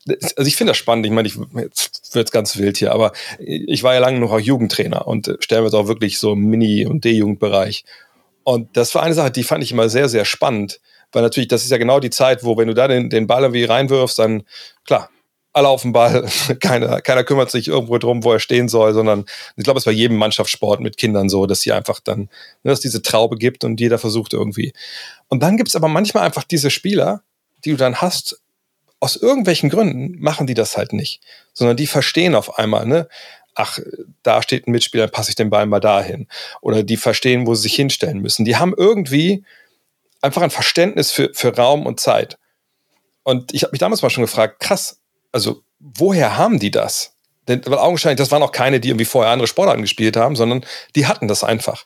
[0.07, 1.07] also ich finde das spannend.
[1.07, 4.41] Ich meine, ich jetzt wird's ganz wild hier, aber ich war ja lange noch auch
[4.41, 7.85] Jugendtrainer und stellen wir es auch wirklich so Mini- und D-Jugendbereich.
[8.43, 10.81] Und das war eine Sache, die fand ich immer sehr, sehr spannend,
[11.13, 13.43] weil natürlich, das ist ja genau die Zeit, wo, wenn du da den, den Ball
[13.43, 14.43] irgendwie reinwirfst, dann,
[14.85, 15.09] klar,
[15.55, 16.29] alle auf den Ball,
[16.61, 19.25] keiner, keiner kümmert sich irgendwo drum, wo er stehen soll, sondern
[19.57, 22.29] ich glaube, es ist bei jedem Mannschaftssport mit Kindern so, dass sie einfach dann, ne,
[22.65, 24.75] dass es diese Traube gibt und jeder versucht irgendwie.
[25.29, 27.23] Und dann gibt es aber manchmal einfach diese Spieler,
[27.65, 28.41] die du dann hast,
[29.01, 31.21] aus irgendwelchen Gründen machen die das halt nicht,
[31.53, 33.09] sondern die verstehen auf einmal, ne,
[33.55, 33.79] ach,
[34.23, 36.27] da steht ein Mitspieler, passe ich den Ball mal dahin.
[36.61, 38.45] Oder die verstehen, wo sie sich hinstellen müssen.
[38.45, 39.45] Die haben irgendwie
[40.21, 42.39] einfach ein Verständnis für, für Raum und Zeit.
[43.23, 45.01] Und ich habe mich damals mal schon gefragt, krass,
[45.35, 47.13] also woher haben die das?
[47.49, 50.65] Denn, weil augenscheinlich, das waren auch keine, die irgendwie vorher andere Sportarten gespielt haben, sondern
[50.95, 51.85] die hatten das einfach.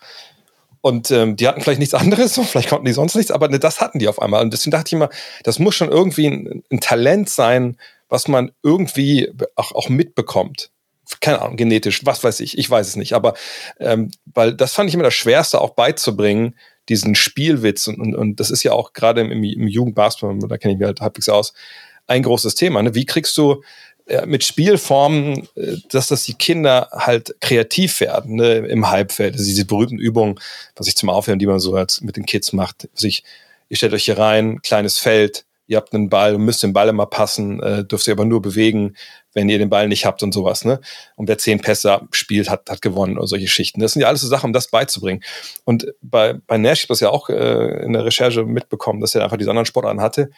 [0.83, 3.81] Und ähm, die hatten vielleicht nichts anderes, vielleicht konnten die sonst nichts, aber ne, das
[3.81, 4.43] hatten die auf einmal.
[4.43, 5.09] Und deswegen dachte ich immer,
[5.43, 10.71] das muss schon irgendwie ein, ein Talent sein, was man irgendwie auch, auch mitbekommt.
[11.21, 13.15] Keine Ahnung, genetisch, was weiß ich, ich weiß es nicht.
[13.15, 13.35] Aber
[13.81, 16.55] ähm, weil das fand ich immer das Schwerste auch beizubringen,
[16.91, 17.89] diesen Spielwitz.
[17.89, 20.87] Und, und, und das ist ja auch gerade im, im Jugendbasketball, da kenne ich mich
[20.87, 21.55] halt halbwegs aus,
[22.09, 22.83] ein großes Thema.
[22.83, 22.95] Ne?
[22.95, 23.63] Wie kriegst du
[24.07, 28.57] äh, mit Spielformen, äh, dass das die Kinder halt kreativ werden ne?
[28.57, 29.35] im Halbfeld?
[29.35, 30.41] Also diese berühmten Übungen,
[30.75, 32.89] was ich zum Aufhören, die man so als mit den Kids macht.
[32.95, 33.23] Also ich,
[33.69, 37.05] ihr stellt euch hier rein, kleines Feld, ihr habt einen Ball, müsst den Ball immer
[37.05, 38.97] passen, äh, dürft ihr aber nur bewegen,
[39.35, 40.65] wenn ihr den Ball nicht habt und sowas.
[40.65, 40.81] Ne?
[41.17, 43.81] Und wer zehn Pässe spielt, hat, hat gewonnen oder solche Schichten.
[43.81, 45.23] Das sind ja alles so Sachen, um das beizubringen.
[45.65, 49.23] Und bei, bei Nash, ich das ja auch äh, in der Recherche mitbekommen, dass er
[49.23, 50.31] einfach diese anderen Sportarten hatte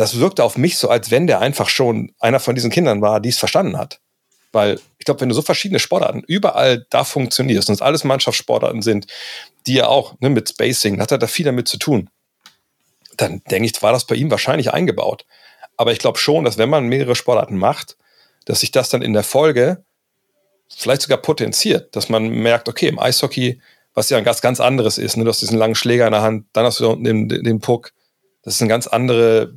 [0.00, 3.20] das wirkte auf mich so, als wenn der einfach schon einer von diesen Kindern war,
[3.20, 4.00] die es verstanden hat.
[4.50, 8.80] Weil ich glaube, wenn du so verschiedene Sportarten überall da funktionierst und es alles Mannschaftssportarten
[8.80, 9.06] sind,
[9.66, 12.08] die ja auch ne, mit Spacing, hat er da viel damit zu tun,
[13.18, 15.26] dann denke ich, war das bei ihm wahrscheinlich eingebaut.
[15.76, 17.98] Aber ich glaube schon, dass wenn man mehrere Sportarten macht,
[18.46, 19.84] dass sich das dann in der Folge
[20.74, 23.60] vielleicht sogar potenziert, dass man merkt, okay, im Eishockey,
[23.92, 26.22] was ja ein ganz, ganz anderes ist, ne, du hast diesen langen Schläger in der
[26.22, 27.92] Hand, dann hast du unten den, den Puck,
[28.42, 29.52] das ist ein ganz andere,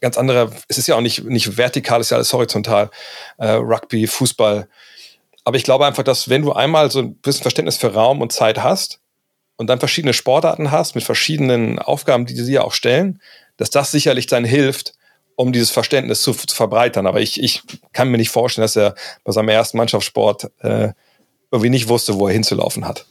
[0.00, 2.90] ganz anderer, es ist ja auch nicht, nicht vertikal, es ist ja alles horizontal.
[3.38, 4.68] Äh, Rugby, Fußball.
[5.44, 8.32] Aber ich glaube einfach, dass wenn du einmal so ein bisschen Verständnis für Raum und
[8.32, 9.00] Zeit hast
[9.56, 13.20] und dann verschiedene Sportarten hast mit verschiedenen Aufgaben, die sie ja auch stellen,
[13.56, 14.94] dass das sicherlich dann hilft,
[15.36, 17.06] um dieses Verständnis zu, zu verbreitern.
[17.06, 20.92] Aber ich, ich kann mir nicht vorstellen, dass er bei seinem ersten Mannschaftssport äh,
[21.50, 23.06] irgendwie nicht wusste, wo er hinzulaufen hat.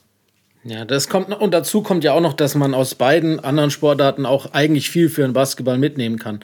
[0.66, 4.24] Ja, das kommt und dazu kommt ja auch noch, dass man aus beiden anderen Sportarten
[4.24, 6.40] auch eigentlich viel für den Basketball mitnehmen kann.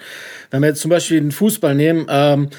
[0.51, 2.51] Wenn wir jetzt zum Beispiel den Fußball nehmen ähm,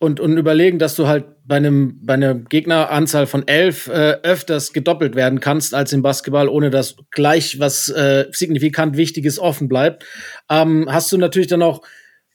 [0.00, 4.72] und, und überlegen, dass du halt bei einem bei einer Gegneranzahl von elf äh, öfters
[4.72, 10.04] gedoppelt werden kannst als im Basketball, ohne dass gleich was äh, signifikant Wichtiges offen bleibt,
[10.50, 11.82] ähm, hast du natürlich dann auch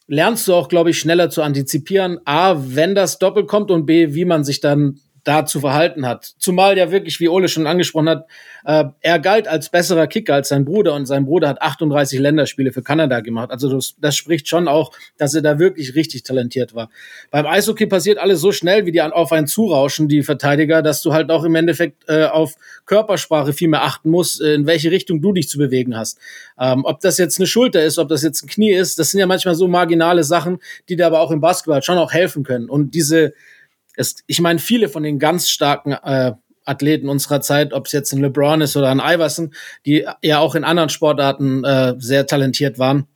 [0.07, 2.19] lernst du auch, glaube ich, schneller zu antizipieren.
[2.25, 6.33] A, wenn das Doppel kommt und B, wie man sich dann da zu verhalten hat.
[6.37, 8.27] Zumal ja wirklich, wie Ole schon angesprochen hat,
[8.65, 12.71] äh, er galt als besserer Kicker als sein Bruder und sein Bruder hat 38 Länderspiele
[12.71, 13.51] für Kanada gemacht.
[13.51, 16.89] Also das, das spricht schon auch, dass er da wirklich richtig talentiert war.
[17.31, 21.13] Beim Eishockey passiert alles so schnell, wie die auf einen zurauschen, die Verteidiger, dass du
[21.13, 22.55] halt auch im Endeffekt äh, auf
[22.85, 26.19] Körpersprache viel mehr achten musst, in welche Richtung du dich zu bewegen hast.
[26.59, 29.19] Ähm, ob das jetzt eine Schulter ist, ob das jetzt ein Knie ist, das sind
[29.19, 32.69] ja manchmal so marginale Sachen, die dir aber auch im Basketball schon auch helfen können.
[32.69, 33.33] Und diese
[33.99, 36.31] es, ich meine, viele von den ganz starken äh,
[36.63, 39.53] Athleten unserer Zeit, ob es jetzt ein LeBron ist oder ein Iverson,
[39.85, 43.07] die ja auch in anderen Sportarten äh, sehr talentiert waren,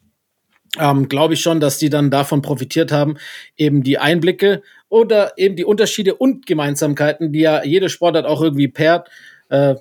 [0.78, 3.16] ähm, glaube ich schon, dass die dann davon profitiert haben,
[3.56, 8.68] eben die Einblicke oder eben die Unterschiede und Gemeinsamkeiten, die ja jede Sportart auch irgendwie
[8.68, 9.08] pairt,
[9.50, 9.76] äh,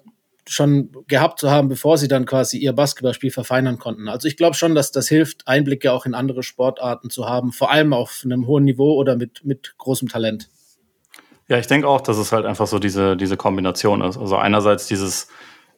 [0.48, 4.08] schon gehabt zu haben, bevor sie dann quasi ihr Basketballspiel verfeinern konnten.
[4.08, 7.72] Also ich glaube schon, dass das hilft, Einblicke auch in andere Sportarten zu haben, vor
[7.72, 10.48] allem auf einem hohen Niveau oder mit, mit großem Talent.
[11.52, 14.16] Ja, ich denke auch, dass es halt einfach so diese, diese Kombination ist.
[14.16, 15.28] Also einerseits dieses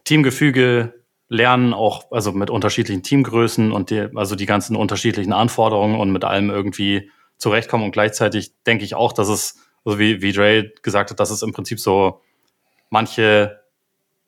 [0.04, 0.94] Teamgefüge
[1.28, 6.22] lernen, auch also mit unterschiedlichen Teamgrößen und die, also die ganzen unterschiedlichen Anforderungen und mit
[6.22, 7.86] allem irgendwie zurechtkommen.
[7.86, 11.42] Und gleichzeitig denke ich auch, dass es, also wie, wie Dre gesagt hat, dass es
[11.42, 12.20] im Prinzip so
[12.88, 13.58] manche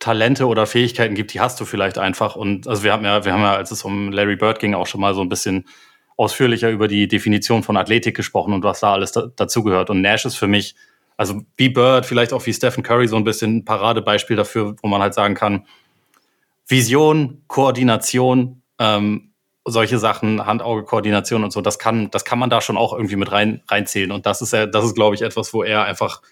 [0.00, 2.34] Talente oder Fähigkeiten gibt, die hast du vielleicht einfach.
[2.34, 4.88] Und also wir haben ja, wir haben ja, als es um Larry Bird ging, auch
[4.88, 5.68] schon mal so ein bisschen
[6.16, 9.90] ausführlicher über die Definition von Athletik gesprochen und was da alles da, dazugehört.
[9.90, 10.74] Und Nash ist für mich
[11.16, 14.88] also wie Bird, vielleicht auch wie Stephen Curry so ein bisschen ein Paradebeispiel dafür, wo
[14.88, 15.66] man halt sagen kann,
[16.68, 19.32] Vision, Koordination, ähm,
[19.64, 23.32] solche Sachen, Hand-Auge-Koordination und so, das kann, das kann man da schon auch irgendwie mit
[23.32, 24.12] rein, reinzählen.
[24.12, 26.22] Und das ist ja, das ist, glaube ich, etwas, wo er einfach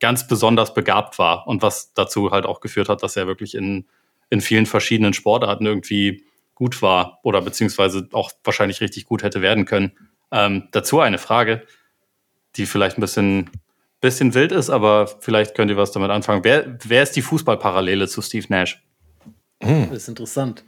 [0.00, 3.86] ganz besonders begabt war und was dazu halt auch geführt hat, dass er wirklich in,
[4.30, 9.64] in vielen verschiedenen Sportarten irgendwie gut war oder beziehungsweise auch wahrscheinlich richtig gut hätte werden
[9.64, 9.92] können.
[10.32, 11.66] Ähm, dazu eine Frage,
[12.56, 13.50] die vielleicht ein bisschen
[14.02, 16.44] bisschen wild ist, aber vielleicht könnt ihr was damit anfangen.
[16.44, 18.82] Wer, wer ist die Fußballparallele zu Steve Nash?
[19.62, 19.88] Hm.
[19.88, 20.64] Das ist interessant.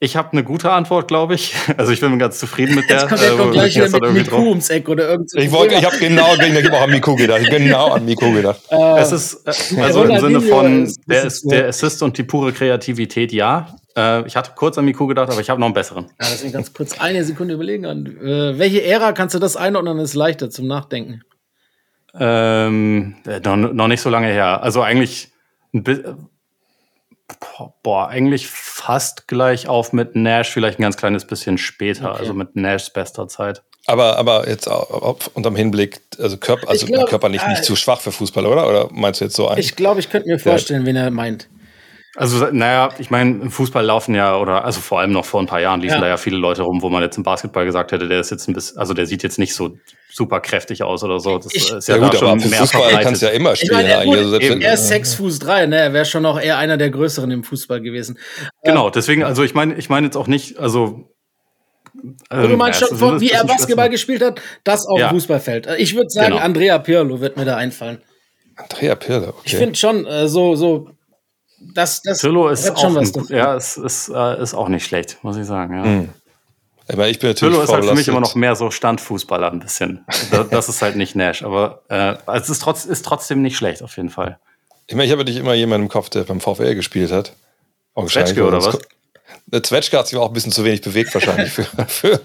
[0.00, 1.54] Ich habe eine gute Antwort, glaube ich.
[1.78, 3.00] Also ich bin ganz zufrieden mit der.
[3.00, 5.42] Jetzt kommt äh, gleich wieder mit Miku ums Eck oder irgendwas.
[5.42, 7.40] Ich, wollte, ich habe genau, ich habe auch an Miku gedacht.
[7.50, 8.60] Genau an Miku gedacht.
[8.68, 12.52] Äh, es ist äh, also im Sinne von der, ist, der Assist und die pure
[12.52, 13.74] Kreativität, ja.
[13.96, 16.06] Äh, ich hatte kurz an Miku gedacht, aber ich habe noch einen besseren.
[16.20, 17.86] Ja, deswegen ganz kurz eine Sekunde überlegen.
[17.86, 19.96] An, äh, welche Ära kannst du das einordnen?
[19.96, 21.22] Das ist leichter zum Nachdenken.
[22.18, 24.62] Ähm, äh, noch, noch nicht so lange her.
[24.62, 25.32] Also eigentlich
[25.72, 26.28] ein bisschen,
[27.82, 32.20] boah, eigentlich fast gleich auf mit Nash, vielleicht ein ganz kleines bisschen später, okay.
[32.20, 33.62] also mit Nashs bester Zeit.
[33.86, 34.66] Aber, aber jetzt
[35.34, 38.68] unterm Hinblick, also, Körper, also glaub, körperlich äh, nicht zu schwach für Fußball, oder?
[38.68, 39.58] Oder meinst du jetzt so einen?
[39.58, 41.48] Ich glaube, ich könnte mir vorstellen, wen er meint.
[42.16, 45.46] Also, naja, ich meine, im Fußball laufen ja, oder also vor allem noch vor ein
[45.46, 46.00] paar Jahren liefen ja.
[46.00, 48.48] da ja viele Leute rum, wo man jetzt im Basketball gesagt hätte, der ist jetzt
[48.48, 49.76] ein bisschen, also der sieht jetzt nicht so
[50.12, 51.38] super kräftig aus oder so.
[51.38, 53.70] Das ich, ist ja, ja gut, da schon mehr Fußball kannst du ja immer spielen.
[53.72, 55.76] Ich meine, er, also er ist sechs Fuß drei, ne?
[55.76, 58.16] Er wäre schon noch eher einer der größeren im Fußball gewesen.
[58.62, 61.10] Genau, deswegen, also ich meine, ich meine jetzt auch nicht, also
[62.30, 65.08] ähm, du meinst schon, von, wie er Basketball gespielt hat, das auf ja.
[65.08, 65.68] Fußballfeld.
[65.78, 66.42] Ich würde sagen, genau.
[66.42, 67.98] Andrea Pirlo wird mir da einfallen.
[68.56, 69.40] Andrea Pirlo, okay.
[69.44, 70.90] Ich finde schon, äh, so, so
[71.72, 74.84] das, das Pirlo ist auch, schon was ein, ja, es ist, äh, ist auch nicht
[74.84, 75.76] schlecht, muss ich sagen.
[75.76, 75.84] Ja.
[75.84, 76.08] Mhm.
[76.88, 79.60] Aber ich bin natürlich Pirlo ist halt für mich immer noch mehr so Standfußballer ein
[79.60, 80.04] bisschen.
[80.30, 83.82] das, das ist halt nicht Nash, aber äh, es ist, trotz, ist trotzdem nicht schlecht
[83.82, 84.38] auf jeden Fall.
[84.86, 87.32] Ich meine, ich habe nicht immer jemanden im Kopf, der beim VfL gespielt hat.
[88.06, 88.78] Zwetschge oder was?
[89.62, 92.20] Zwetschge hat sich auch ein bisschen zu wenig bewegt wahrscheinlich für, für,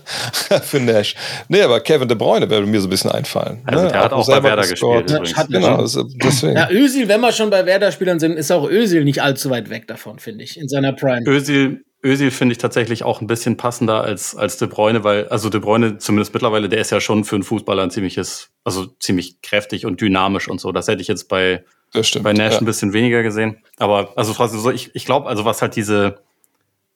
[0.61, 1.15] für Nash.
[1.47, 3.61] Nee, aber Kevin De Bruyne würde mir so ein bisschen einfallen.
[3.65, 3.91] Also ne?
[3.91, 5.07] der hat auch, bei Werder gespielt.
[5.49, 6.55] Genau, also deswegen.
[6.55, 9.87] Ja, Özil, wenn wir schon bei Werder-Spielern sind, ist auch Özil nicht allzu weit weg
[9.87, 11.27] davon, finde ich, in seiner Prime.
[11.27, 15.49] Özil, Özil finde ich tatsächlich auch ein bisschen passender als, als De Bruyne, weil, also
[15.49, 19.41] De Bruyne zumindest mittlerweile, der ist ja schon für einen Fußballer ein ziemliches, also ziemlich
[19.41, 20.71] kräftig und dynamisch und so.
[20.71, 21.65] Das hätte ich jetzt bei,
[22.01, 22.59] stimmt, bei Nash ja.
[22.59, 23.57] ein bisschen weniger gesehen.
[23.77, 26.19] Aber, also, also ich, ich glaube, also was halt diese,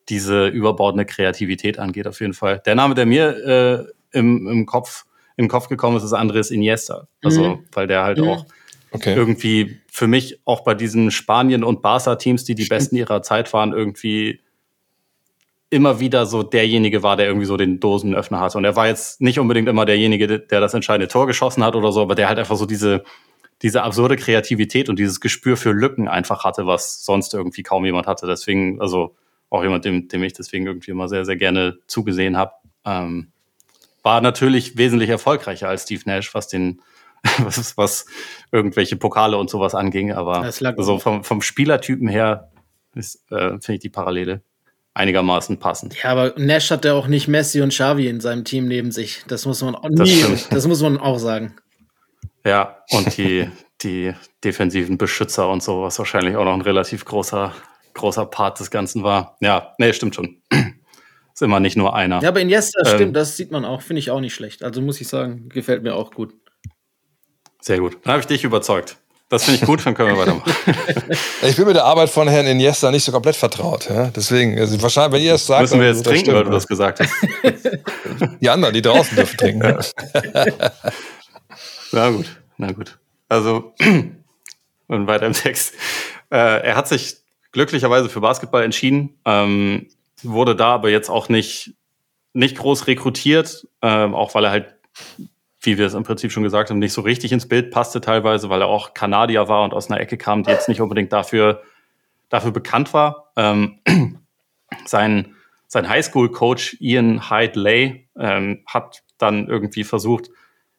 [0.10, 2.62] diese überbordene Kreativität angeht, auf jeden Fall.
[2.66, 7.08] Der Name, der mir äh, im, im Kopf im Kopf gekommen ist, ist Andres Iniesta.
[7.24, 7.66] Also, mhm.
[7.72, 8.28] weil der halt mhm.
[8.30, 8.46] auch
[8.92, 9.16] okay.
[9.16, 13.74] irgendwie für mich auch bei diesen Spanien- und Barca-Teams, die die besten ihrer Zeit waren,
[13.74, 14.42] irgendwie
[15.70, 18.60] immer wieder so derjenige war, der irgendwie so den Dosenöffner hatte.
[18.60, 21.92] Und er war jetzt nicht unbedingt immer derjenige, der das entscheidende Tor geschossen hat oder
[21.92, 23.04] so, aber der halt einfach so diese,
[23.63, 28.06] diese absurde Kreativität und dieses Gespür für Lücken einfach hatte, was sonst irgendwie kaum jemand
[28.06, 28.28] hatte.
[28.28, 29.16] Deswegen, also
[29.54, 32.54] auch jemand, dem, dem ich deswegen irgendwie immer sehr, sehr gerne zugesehen habe.
[32.86, 33.32] Ähm,
[34.02, 36.82] war natürlich wesentlich erfolgreicher als Steve Nash, was den,
[37.38, 38.06] was, was
[38.52, 40.12] irgendwelche Pokale und sowas anging.
[40.12, 42.52] Aber so vom, vom Spielertypen her
[42.96, 44.42] ist, äh, finde ich die Parallele
[44.96, 45.96] einigermaßen passend.
[46.02, 49.24] Ja, aber Nash hat ja auch nicht Messi und Xavi in seinem Team neben sich.
[49.28, 51.56] Das muss man auch nie, das, das muss man auch sagen.
[52.44, 53.50] Ja, und die,
[53.82, 54.13] die
[54.44, 57.54] defensiven Beschützer und so, was wahrscheinlich auch noch ein relativ großer,
[57.93, 59.38] großer Part des Ganzen war.
[59.41, 60.41] Ja, nee, stimmt schon.
[61.34, 62.21] Ist immer nicht nur einer.
[62.21, 64.63] Ja, aber Iniesta ähm, stimmt, das sieht man auch, finde ich auch nicht schlecht.
[64.63, 66.34] Also muss ich sagen, gefällt mir auch gut.
[67.60, 67.97] Sehr gut.
[68.03, 68.97] Dann habe ich dich überzeugt.
[69.29, 70.53] Das finde ich gut, dann können wir weitermachen.
[71.41, 73.89] ich bin mit der Arbeit von Herrn Iniesta nicht so komplett vertraut.
[73.89, 74.12] Ja?
[74.15, 75.62] Deswegen, also wahrscheinlich, wenn ihr es sagt.
[75.62, 77.12] Müssen wir jetzt trinken, stimmt, weil du das gesagt hast.
[78.41, 79.62] Die anderen, die draußen dürfen trinken.
[81.91, 82.25] na gut,
[82.58, 82.99] na gut.
[83.27, 83.73] Also,
[84.88, 85.73] und weiter im Text.
[86.29, 87.22] Äh, er hat sich
[87.54, 89.88] glücklicherweise für Basketball entschieden, ähm,
[90.22, 91.74] wurde da aber jetzt auch nicht,
[92.34, 94.76] nicht groß rekrutiert, äh, auch weil er halt
[95.66, 98.50] wie wir es im Prinzip schon gesagt haben, nicht so richtig ins Bild passte teilweise,
[98.50, 101.63] weil er auch Kanadier war und aus einer Ecke kam, die jetzt nicht unbedingt dafür,
[102.28, 103.32] dafür bekannt war.
[103.38, 103.80] Ähm,
[104.86, 105.34] sein
[105.74, 110.30] sein Highschool-Coach Ian Hyde Lay ähm, hat dann irgendwie versucht,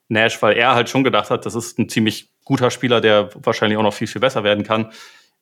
[0.08, 3.76] Nash, weil er halt schon gedacht hat, das ist ein ziemlich guter Spieler, der wahrscheinlich
[3.76, 4.92] auch noch viel, viel besser werden kann,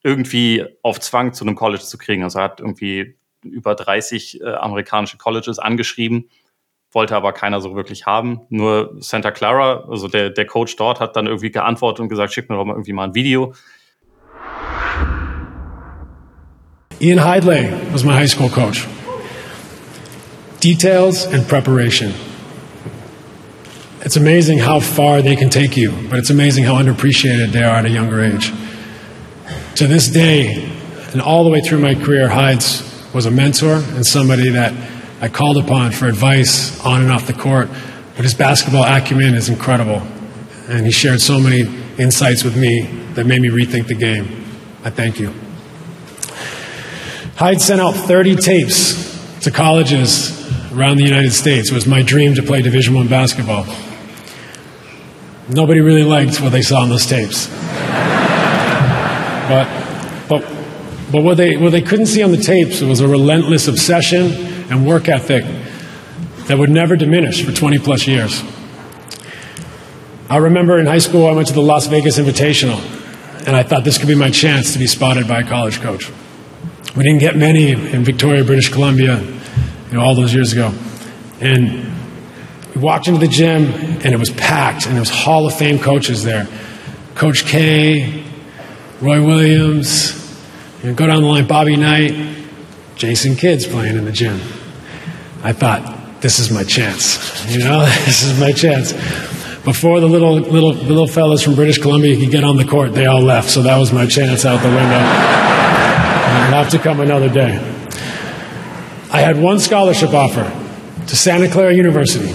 [0.03, 2.23] irgendwie auf Zwang zu einem College zu kriegen.
[2.25, 6.29] Also er hat irgendwie über 30 äh, amerikanische Colleges angeschrieben
[6.93, 8.43] wollte aber keiner so wirklich haben.
[8.51, 12.49] Nur Santa Clara, also der, der Coach dort, hat dann irgendwie geantwortet und gesagt, schick
[12.49, 13.55] mir doch mal irgendwie mal ein Video.
[17.01, 18.87] Ian Hidley was my high school coach.
[20.63, 22.15] Details and preparation.
[24.05, 27.79] It's amazing how far they can take you, but it's amazing how underappreciated they are
[27.79, 28.53] at a younger age.
[29.77, 30.71] To this day,
[31.13, 32.83] and all the way through my career, Hides
[33.15, 34.73] was a mentor and somebody that
[35.21, 37.69] I called upon for advice on and off the court.
[38.15, 40.03] But his basketball acumen is incredible.
[40.69, 41.63] And he shared so many
[41.99, 42.83] insights with me
[43.15, 44.45] that made me rethink the game.
[44.85, 45.33] I thank you.
[47.37, 50.39] Hyde sent out 30 tapes to colleges
[50.73, 51.71] around the United States.
[51.71, 53.65] It was my dream to play Division One basketball.
[55.49, 57.49] Nobody really liked what they saw on those tapes.
[59.53, 59.69] But,
[60.31, 60.41] but,
[61.13, 64.33] but what, they, what they couldn't see on the tapes was a relentless obsession
[64.71, 65.45] and work ethic
[66.47, 68.43] that would never diminish for 20 plus years.
[70.31, 72.81] I remember in high school, I went to the Las Vegas Invitational,
[73.47, 76.11] and I thought this could be my chance to be spotted by a college coach.
[76.97, 80.73] We didn't get many in Victoria, British Columbia, you know, all those years ago.
[81.41, 81.93] And
[82.75, 85.79] we walked into the gym, and it was packed, and there was Hall of Fame
[85.79, 86.49] coaches there.
[87.15, 88.25] Coach K,
[89.03, 90.15] Roy Williams,
[90.81, 92.15] you know, go down the line, Bobby Knight,
[92.95, 94.41] Jason Kidd's playing in the gym.
[95.43, 97.19] I thought, this is my chance.
[97.51, 98.93] You know, this is my chance.
[99.65, 103.07] Before the little little little fellas from British Columbia could get on the court, they
[103.07, 103.51] all left.
[103.51, 105.01] So that was my chance out the window.
[106.53, 107.57] I'll have to come another day.
[109.11, 110.45] I had one scholarship offer
[111.09, 112.33] to Santa Clara University.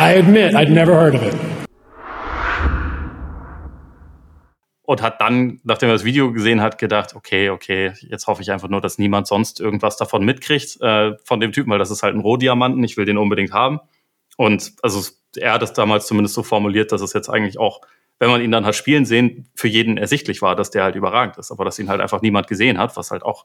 [0.00, 1.34] I admit I'd never heard of it.
[4.90, 8.50] und hat dann, nachdem er das Video gesehen hat, gedacht, okay, okay, jetzt hoffe ich
[8.50, 12.02] einfach nur, dass niemand sonst irgendwas davon mitkriegt äh, von dem Typen, weil das ist
[12.02, 13.78] halt ein Rohdiamanten, ich will den unbedingt haben.
[14.36, 17.82] Und also er hat es damals zumindest so formuliert, dass es jetzt eigentlich auch,
[18.18, 21.38] wenn man ihn dann hat spielen sehen, für jeden ersichtlich war, dass der halt überragend
[21.38, 23.44] ist, aber dass ihn halt einfach niemand gesehen hat, was halt auch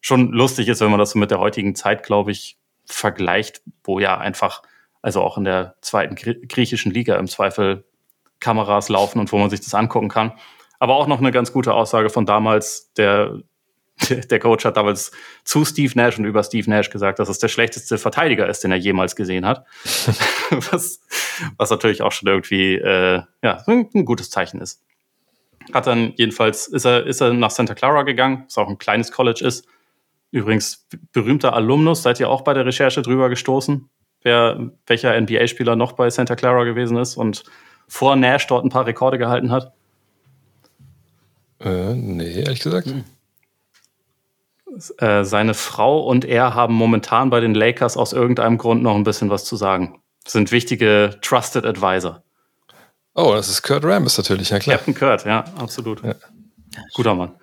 [0.00, 3.98] schon lustig ist, wenn man das so mit der heutigen Zeit, glaube ich, vergleicht, wo
[3.98, 4.62] ja einfach,
[5.02, 7.84] also auch in der zweiten griechischen Liga im Zweifel
[8.40, 10.32] Kameras laufen und wo man sich das angucken kann.
[10.78, 13.38] Aber auch noch eine ganz gute Aussage von damals, der,
[14.08, 15.12] der Coach hat damals
[15.44, 18.72] zu Steve Nash und über Steve Nash gesagt, dass es der schlechteste Verteidiger ist, den
[18.72, 19.66] er jemals gesehen hat.
[20.50, 21.00] was,
[21.56, 24.82] was natürlich auch schon irgendwie äh, ja, ein gutes Zeichen ist.
[25.72, 29.12] Hat dann jedenfalls, ist er, ist er nach Santa Clara gegangen, was auch ein kleines
[29.12, 29.66] College ist.
[30.32, 33.88] Übrigens, berühmter Alumnus, seid ihr auch bei der Recherche drüber gestoßen,
[34.22, 37.44] wer, welcher NBA-Spieler noch bei Santa Clara gewesen ist und
[37.88, 39.72] vor Nash dort ein paar Rekorde gehalten hat?
[41.60, 42.86] Äh, nee, ehrlich gesagt.
[42.86, 43.04] Hm.
[44.98, 49.04] Äh, seine Frau und er haben momentan bei den Lakers aus irgendeinem Grund noch ein
[49.04, 50.00] bisschen was zu sagen.
[50.26, 52.22] Sind wichtige Trusted Advisor.
[53.14, 54.76] Oh, das ist Kurt Rambis natürlich, ja klar.
[54.76, 56.02] Captain Kurt, ja, absolut.
[56.04, 56.14] Ja.
[56.94, 57.34] Guter Mann.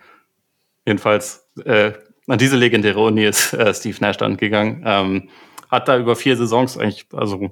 [0.85, 1.91] Jedenfalls, äh,
[2.27, 4.83] an diese legendäre Uni ist äh, Steve Nash dann gegangen.
[4.85, 5.29] Ähm,
[5.69, 7.51] hat da über vier Saisons eigentlich, also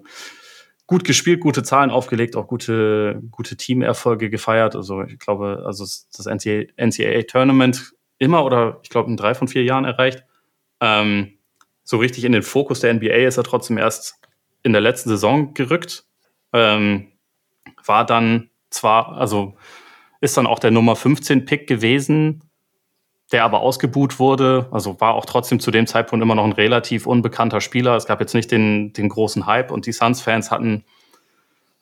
[0.87, 4.75] gut gespielt, gute Zahlen aufgelegt, auch gute, gute Teamerfolge gefeiert.
[4.75, 9.85] Also ich glaube, also das NCAA-Tournament immer oder ich glaube in drei von vier Jahren
[9.85, 10.23] erreicht.
[10.79, 11.37] Ähm,
[11.83, 14.19] so richtig in den Fokus der NBA ist er trotzdem erst
[14.63, 16.05] in der letzten Saison gerückt.
[16.53, 17.11] Ähm,
[17.83, 19.55] war dann zwar, also
[20.21, 22.44] ist dann auch der Nummer 15 Pick gewesen,
[23.31, 24.67] der aber ausgebuht wurde.
[24.71, 27.95] Also war auch trotzdem zu dem Zeitpunkt immer noch ein relativ unbekannter Spieler.
[27.95, 30.83] Es gab jetzt nicht den, den großen Hype und die Suns-Fans hatten,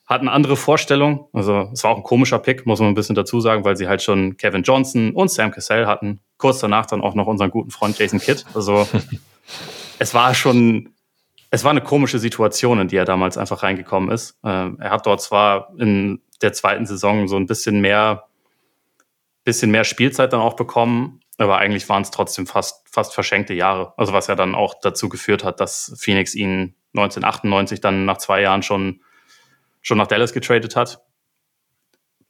[0.06, 1.20] hatten andere Vorstellungen.
[1.32, 3.88] Also es war auch ein komischer Pick, muss man ein bisschen dazu sagen, weil sie
[3.88, 6.20] halt schon Kevin Johnson und Sam Cassell hatten.
[6.38, 8.44] Kurz danach dann auch noch unseren guten Freund Jason Kidd.
[8.54, 8.88] Also
[9.98, 10.94] es war schon,
[11.50, 14.38] es war eine komische Situation, in die er damals einfach reingekommen ist.
[14.44, 18.24] Ähm, er hat dort zwar in der zweiten Saison so ein bisschen mehr,
[19.44, 23.92] bisschen mehr Spielzeit dann auch bekommen, aber eigentlich waren es trotzdem fast, fast verschenkte Jahre.
[23.96, 28.40] Also was ja dann auch dazu geführt hat, dass Phoenix ihn 1998 dann nach zwei
[28.40, 29.00] Jahren schon,
[29.82, 31.02] schon nach Dallas getradet hat.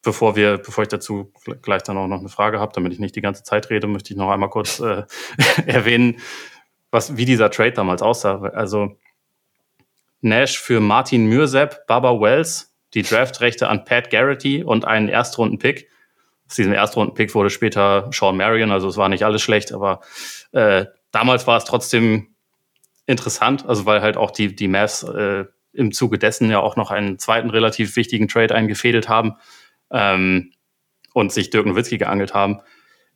[0.03, 1.33] Bevor wir, bevor ich dazu
[1.63, 4.13] gleich dann auch noch eine Frage habe, damit ich nicht die ganze Zeit rede, möchte
[4.13, 5.05] ich noch einmal kurz äh,
[5.67, 6.21] erwähnen,
[6.91, 8.43] was, wie dieser Trade damals aussah.
[8.43, 8.99] Also
[10.21, 15.89] Nash für Martin Mürsep, Baba Wells, die Draftrechte an Pat Garrity und einen Erstrunden-Pick
[16.55, 20.03] aus diesem Erstrunden-Pick wurde später Sean Marion, also es war nicht alles schlecht, aber
[20.53, 22.29] äh, damals war es trotzdem
[23.07, 26.93] interessant, also weil halt auch die, die Mavs äh, im Zuge dessen ja auch noch
[26.93, 29.35] einen zweiten relativ wichtigen Trade eingefädelt haben
[29.91, 30.53] ähm,
[31.13, 32.61] und sich Dirk Nowitzki geangelt haben.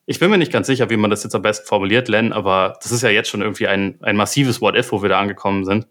[0.04, 2.76] Ich bin mir nicht ganz sicher, wie man das jetzt am besten formuliert, Len, aber
[2.82, 5.86] das ist ja jetzt schon irgendwie ein, ein massives What-If, wo wir da angekommen sind.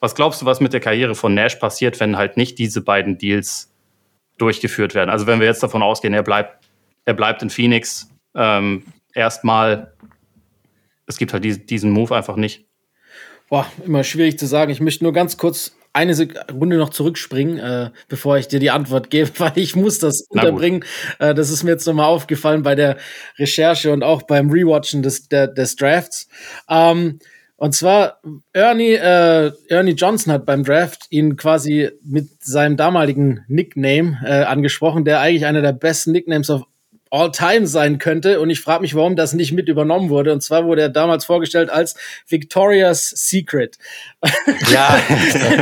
[0.00, 3.16] Was glaubst du, was mit der Karriere von Nash passiert, wenn halt nicht diese beiden
[3.16, 3.72] Deals
[4.38, 5.10] durchgeführt werden?
[5.10, 6.59] Also wenn wir jetzt davon ausgehen, er bleibt
[7.10, 8.08] er bleibt in Phoenix.
[8.36, 8.84] Ähm,
[9.14, 9.92] erstmal,
[11.06, 12.66] es gibt halt die, diesen Move einfach nicht.
[13.48, 14.70] Boah, immer schwierig zu sagen.
[14.70, 19.10] Ich möchte nur ganz kurz eine Sekunde noch zurückspringen, äh, bevor ich dir die Antwort
[19.10, 20.84] gebe, weil ich muss das unterbringen.
[21.18, 22.96] Äh, das ist mir jetzt nochmal aufgefallen bei der
[23.38, 26.28] Recherche und auch beim Rewatchen des, der, des Drafts.
[26.68, 27.18] Ähm,
[27.56, 28.20] und zwar
[28.52, 35.04] Ernie, äh, Ernie Johnson hat beim Draft ihn quasi mit seinem damaligen Nickname äh, angesprochen,
[35.04, 36.62] der eigentlich einer der besten Nicknames of
[37.10, 38.40] All-Time sein könnte.
[38.40, 40.32] Und ich frage mich, warum das nicht mit übernommen wurde.
[40.32, 41.96] Und zwar wurde er damals vorgestellt als
[42.26, 43.78] Victoria's Secret.
[44.70, 45.00] Ja,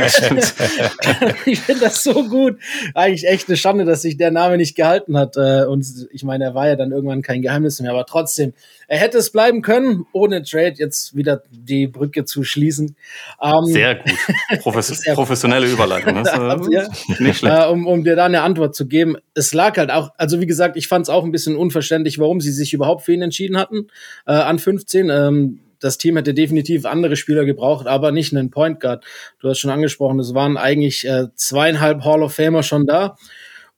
[0.07, 0.53] stimmt.
[1.45, 2.57] ich finde das so gut.
[2.93, 5.37] Eigentlich echt eine Schande, dass sich der Name nicht gehalten hat.
[5.37, 7.91] Äh, und ich meine, er war ja dann irgendwann kein Geheimnis mehr.
[7.91, 8.53] Aber trotzdem,
[8.87, 12.95] er hätte es bleiben können, ohne Trade jetzt wieder die Brücke zu schließen.
[13.41, 14.61] Ähm, Sehr gut.
[14.61, 16.23] Profes professionelle Überleitung.
[16.23, 16.87] Das, äh, ja.
[17.19, 17.57] Nicht schlecht.
[17.57, 19.15] Äh, um, um dir da eine Antwort zu geben.
[19.33, 22.41] Es lag halt auch, also wie gesagt, ich fand es auch ein bisschen unverständlich, warum
[22.41, 23.87] sie sich überhaupt für ihn entschieden hatten
[24.27, 25.09] äh, an 15.
[25.09, 29.05] Ähm, das Team hätte definitiv andere Spieler gebraucht, aber nicht einen Point Guard.
[29.39, 33.17] Du hast schon angesprochen, es waren eigentlich äh, zweieinhalb Hall of Famer schon da.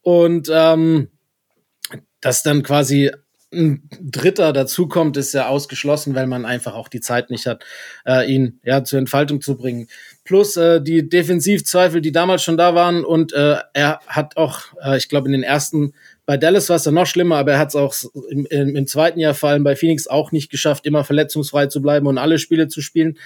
[0.02, 1.10] Und ähm,
[2.22, 3.12] dass dann quasi
[3.54, 7.66] ein Dritter dazukommt, ist ja ausgeschlossen, weil man einfach auch die Zeit nicht hat,
[8.06, 9.88] äh, ihn ja zur Entfaltung zu bringen.
[10.24, 14.98] Plus äh, die Defensivzweifel, die damals schon da waren und äh, er hat auch, äh,
[14.98, 15.94] ich glaube in den ersten
[16.26, 17.96] bei Dallas war es dann noch schlimmer, aber er hat es auch
[18.30, 21.82] im, im, im, zweiten Jahr vor allem bei Phoenix auch nicht geschafft, immer verletzungsfrei zu
[21.82, 23.18] bleiben und alle Spiele zu spielen.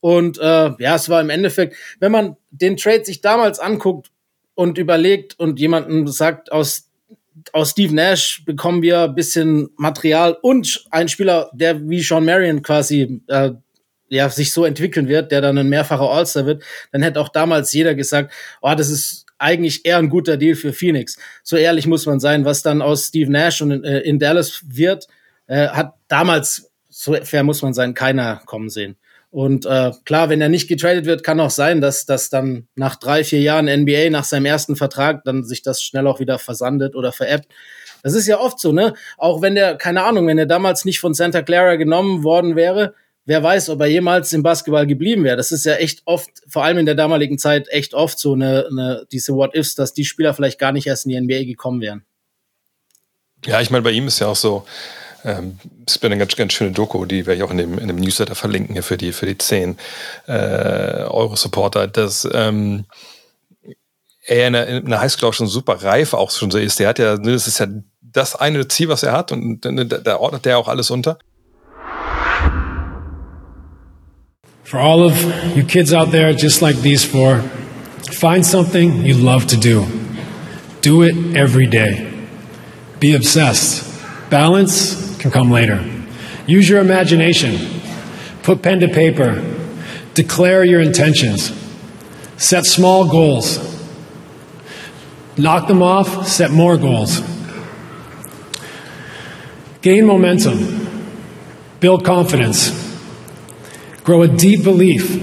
[0.00, 0.42] Und äh,
[0.78, 4.10] ja, es war im Endeffekt, wenn man den Trade sich damals anguckt
[4.54, 6.88] und überlegt und jemanden sagt aus
[7.52, 12.62] aus Steve Nash bekommen wir ein bisschen Material und ein Spieler, der wie Sean Marion
[12.62, 13.52] quasi äh,
[14.08, 16.62] ja, sich so entwickeln wird, der dann ein mehrfacher All-Star wird,
[16.92, 20.72] dann hätte auch damals jeder gesagt, oh, das ist eigentlich eher ein guter Deal für
[20.72, 21.16] Phoenix.
[21.42, 24.62] So ehrlich muss man sein, was dann aus Steve Nash und in, äh, in Dallas
[24.66, 25.06] wird,
[25.46, 28.96] äh, hat damals, so fair muss man sein, keiner kommen sehen.
[29.30, 32.96] Und äh, klar, wenn er nicht getradet wird, kann auch sein, dass das dann nach
[32.96, 36.96] drei, vier Jahren NBA, nach seinem ersten Vertrag, dann sich das schnell auch wieder versandet
[36.96, 37.52] oder veräppt.
[38.02, 38.94] Das ist ja oft so, ne?
[39.18, 42.94] Auch wenn der, keine Ahnung, wenn er damals nicht von Santa Clara genommen worden wäre,
[43.28, 45.36] wer weiß, ob er jemals im Basketball geblieben wäre.
[45.36, 48.66] Das ist ja echt oft, vor allem in der damaligen Zeit, echt oft so eine,
[48.70, 52.06] eine diese What-Ifs, dass die Spieler vielleicht gar nicht erst in die NBA gekommen wären.
[53.44, 54.64] Ja, ich meine, bei ihm ist ja auch so,
[55.24, 57.88] ähm, es wäre eine ganz, ganz schöne Doku, die werde ich auch in dem, in
[57.88, 59.76] dem Newsletter verlinken hier für die, für die 10
[60.26, 62.86] äh, Euro-Supporter, dass ähm,
[64.24, 66.78] er in der, in der Highschool auch schon super reif auch schon so ist.
[66.78, 67.66] Der hat ja, das ist ja
[68.00, 71.18] das eine Ziel, was er hat und da ordnet der auch alles unter.
[74.68, 77.40] For all of you kids out there, just like these four,
[78.12, 79.86] find something you love to do.
[80.82, 82.28] Do it every day.
[83.00, 83.88] Be obsessed.
[84.28, 85.82] Balance can come later.
[86.46, 87.80] Use your imagination.
[88.42, 89.42] Put pen to paper.
[90.12, 91.50] Declare your intentions.
[92.36, 93.56] Set small goals.
[95.38, 97.22] Knock them off, set more goals.
[99.80, 101.08] Gain momentum.
[101.80, 102.87] Build confidence.
[104.08, 105.22] Grow a deep belief.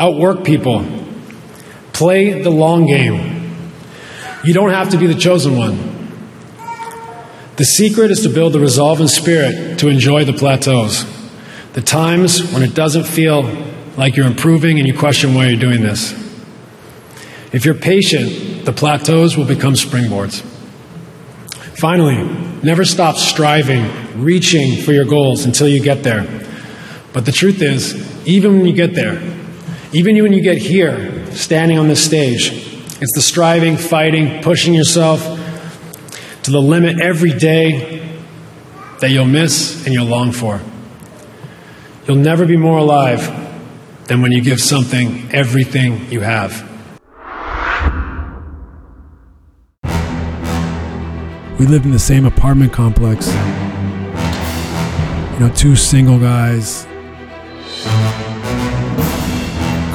[0.00, 0.84] Outwork people.
[1.92, 3.52] Play the long game.
[4.42, 5.76] You don't have to be the chosen one.
[7.54, 11.04] The secret is to build the resolve and spirit to enjoy the plateaus,
[11.74, 13.44] the times when it doesn't feel
[13.96, 16.14] like you're improving and you question why you're doing this.
[17.52, 20.40] If you're patient, the plateaus will become springboards.
[21.76, 22.24] Finally,
[22.64, 26.47] never stop striving, reaching for your goals until you get there.
[27.18, 27.96] But the truth is,
[28.28, 29.20] even when you get there,
[29.92, 32.52] even when you get here, standing on this stage,
[33.02, 35.20] it's the striving, fighting, pushing yourself
[36.44, 38.08] to the limit every day
[39.00, 40.60] that you'll miss and you'll long for.
[42.06, 43.26] You'll never be more alive
[44.06, 46.62] than when you give something everything you have.
[51.58, 53.26] We lived in the same apartment complex.
[55.34, 56.86] You know, two single guys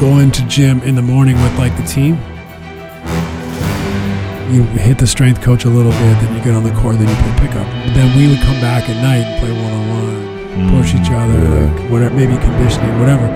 [0.04, 2.16] going to gym in the morning with like the team.
[4.51, 7.08] You hit the strength coach a little bit, then you get on the court, then
[7.08, 7.66] you play pickup.
[7.88, 11.08] But then we would come back at night and play one on one, push each
[11.08, 13.28] mm, other, like whatever, maybe conditioning, whatever.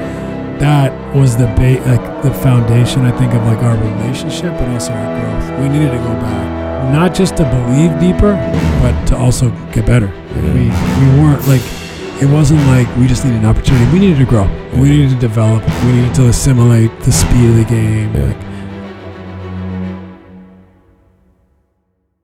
[0.59, 4.91] That was the ba- like the foundation, I think, of like our relationship, but also
[4.91, 5.61] our growth.
[5.61, 8.35] We needed to go back, not just to believe deeper,
[8.83, 10.11] but to also get better.
[10.51, 11.63] We we weren't like
[12.19, 13.89] it wasn't like we just needed an opportunity.
[13.93, 14.66] We needed to grow.
[14.79, 15.63] We needed to develop.
[15.85, 18.13] We needed to assimilate the speed of the game.
[18.13, 18.46] Like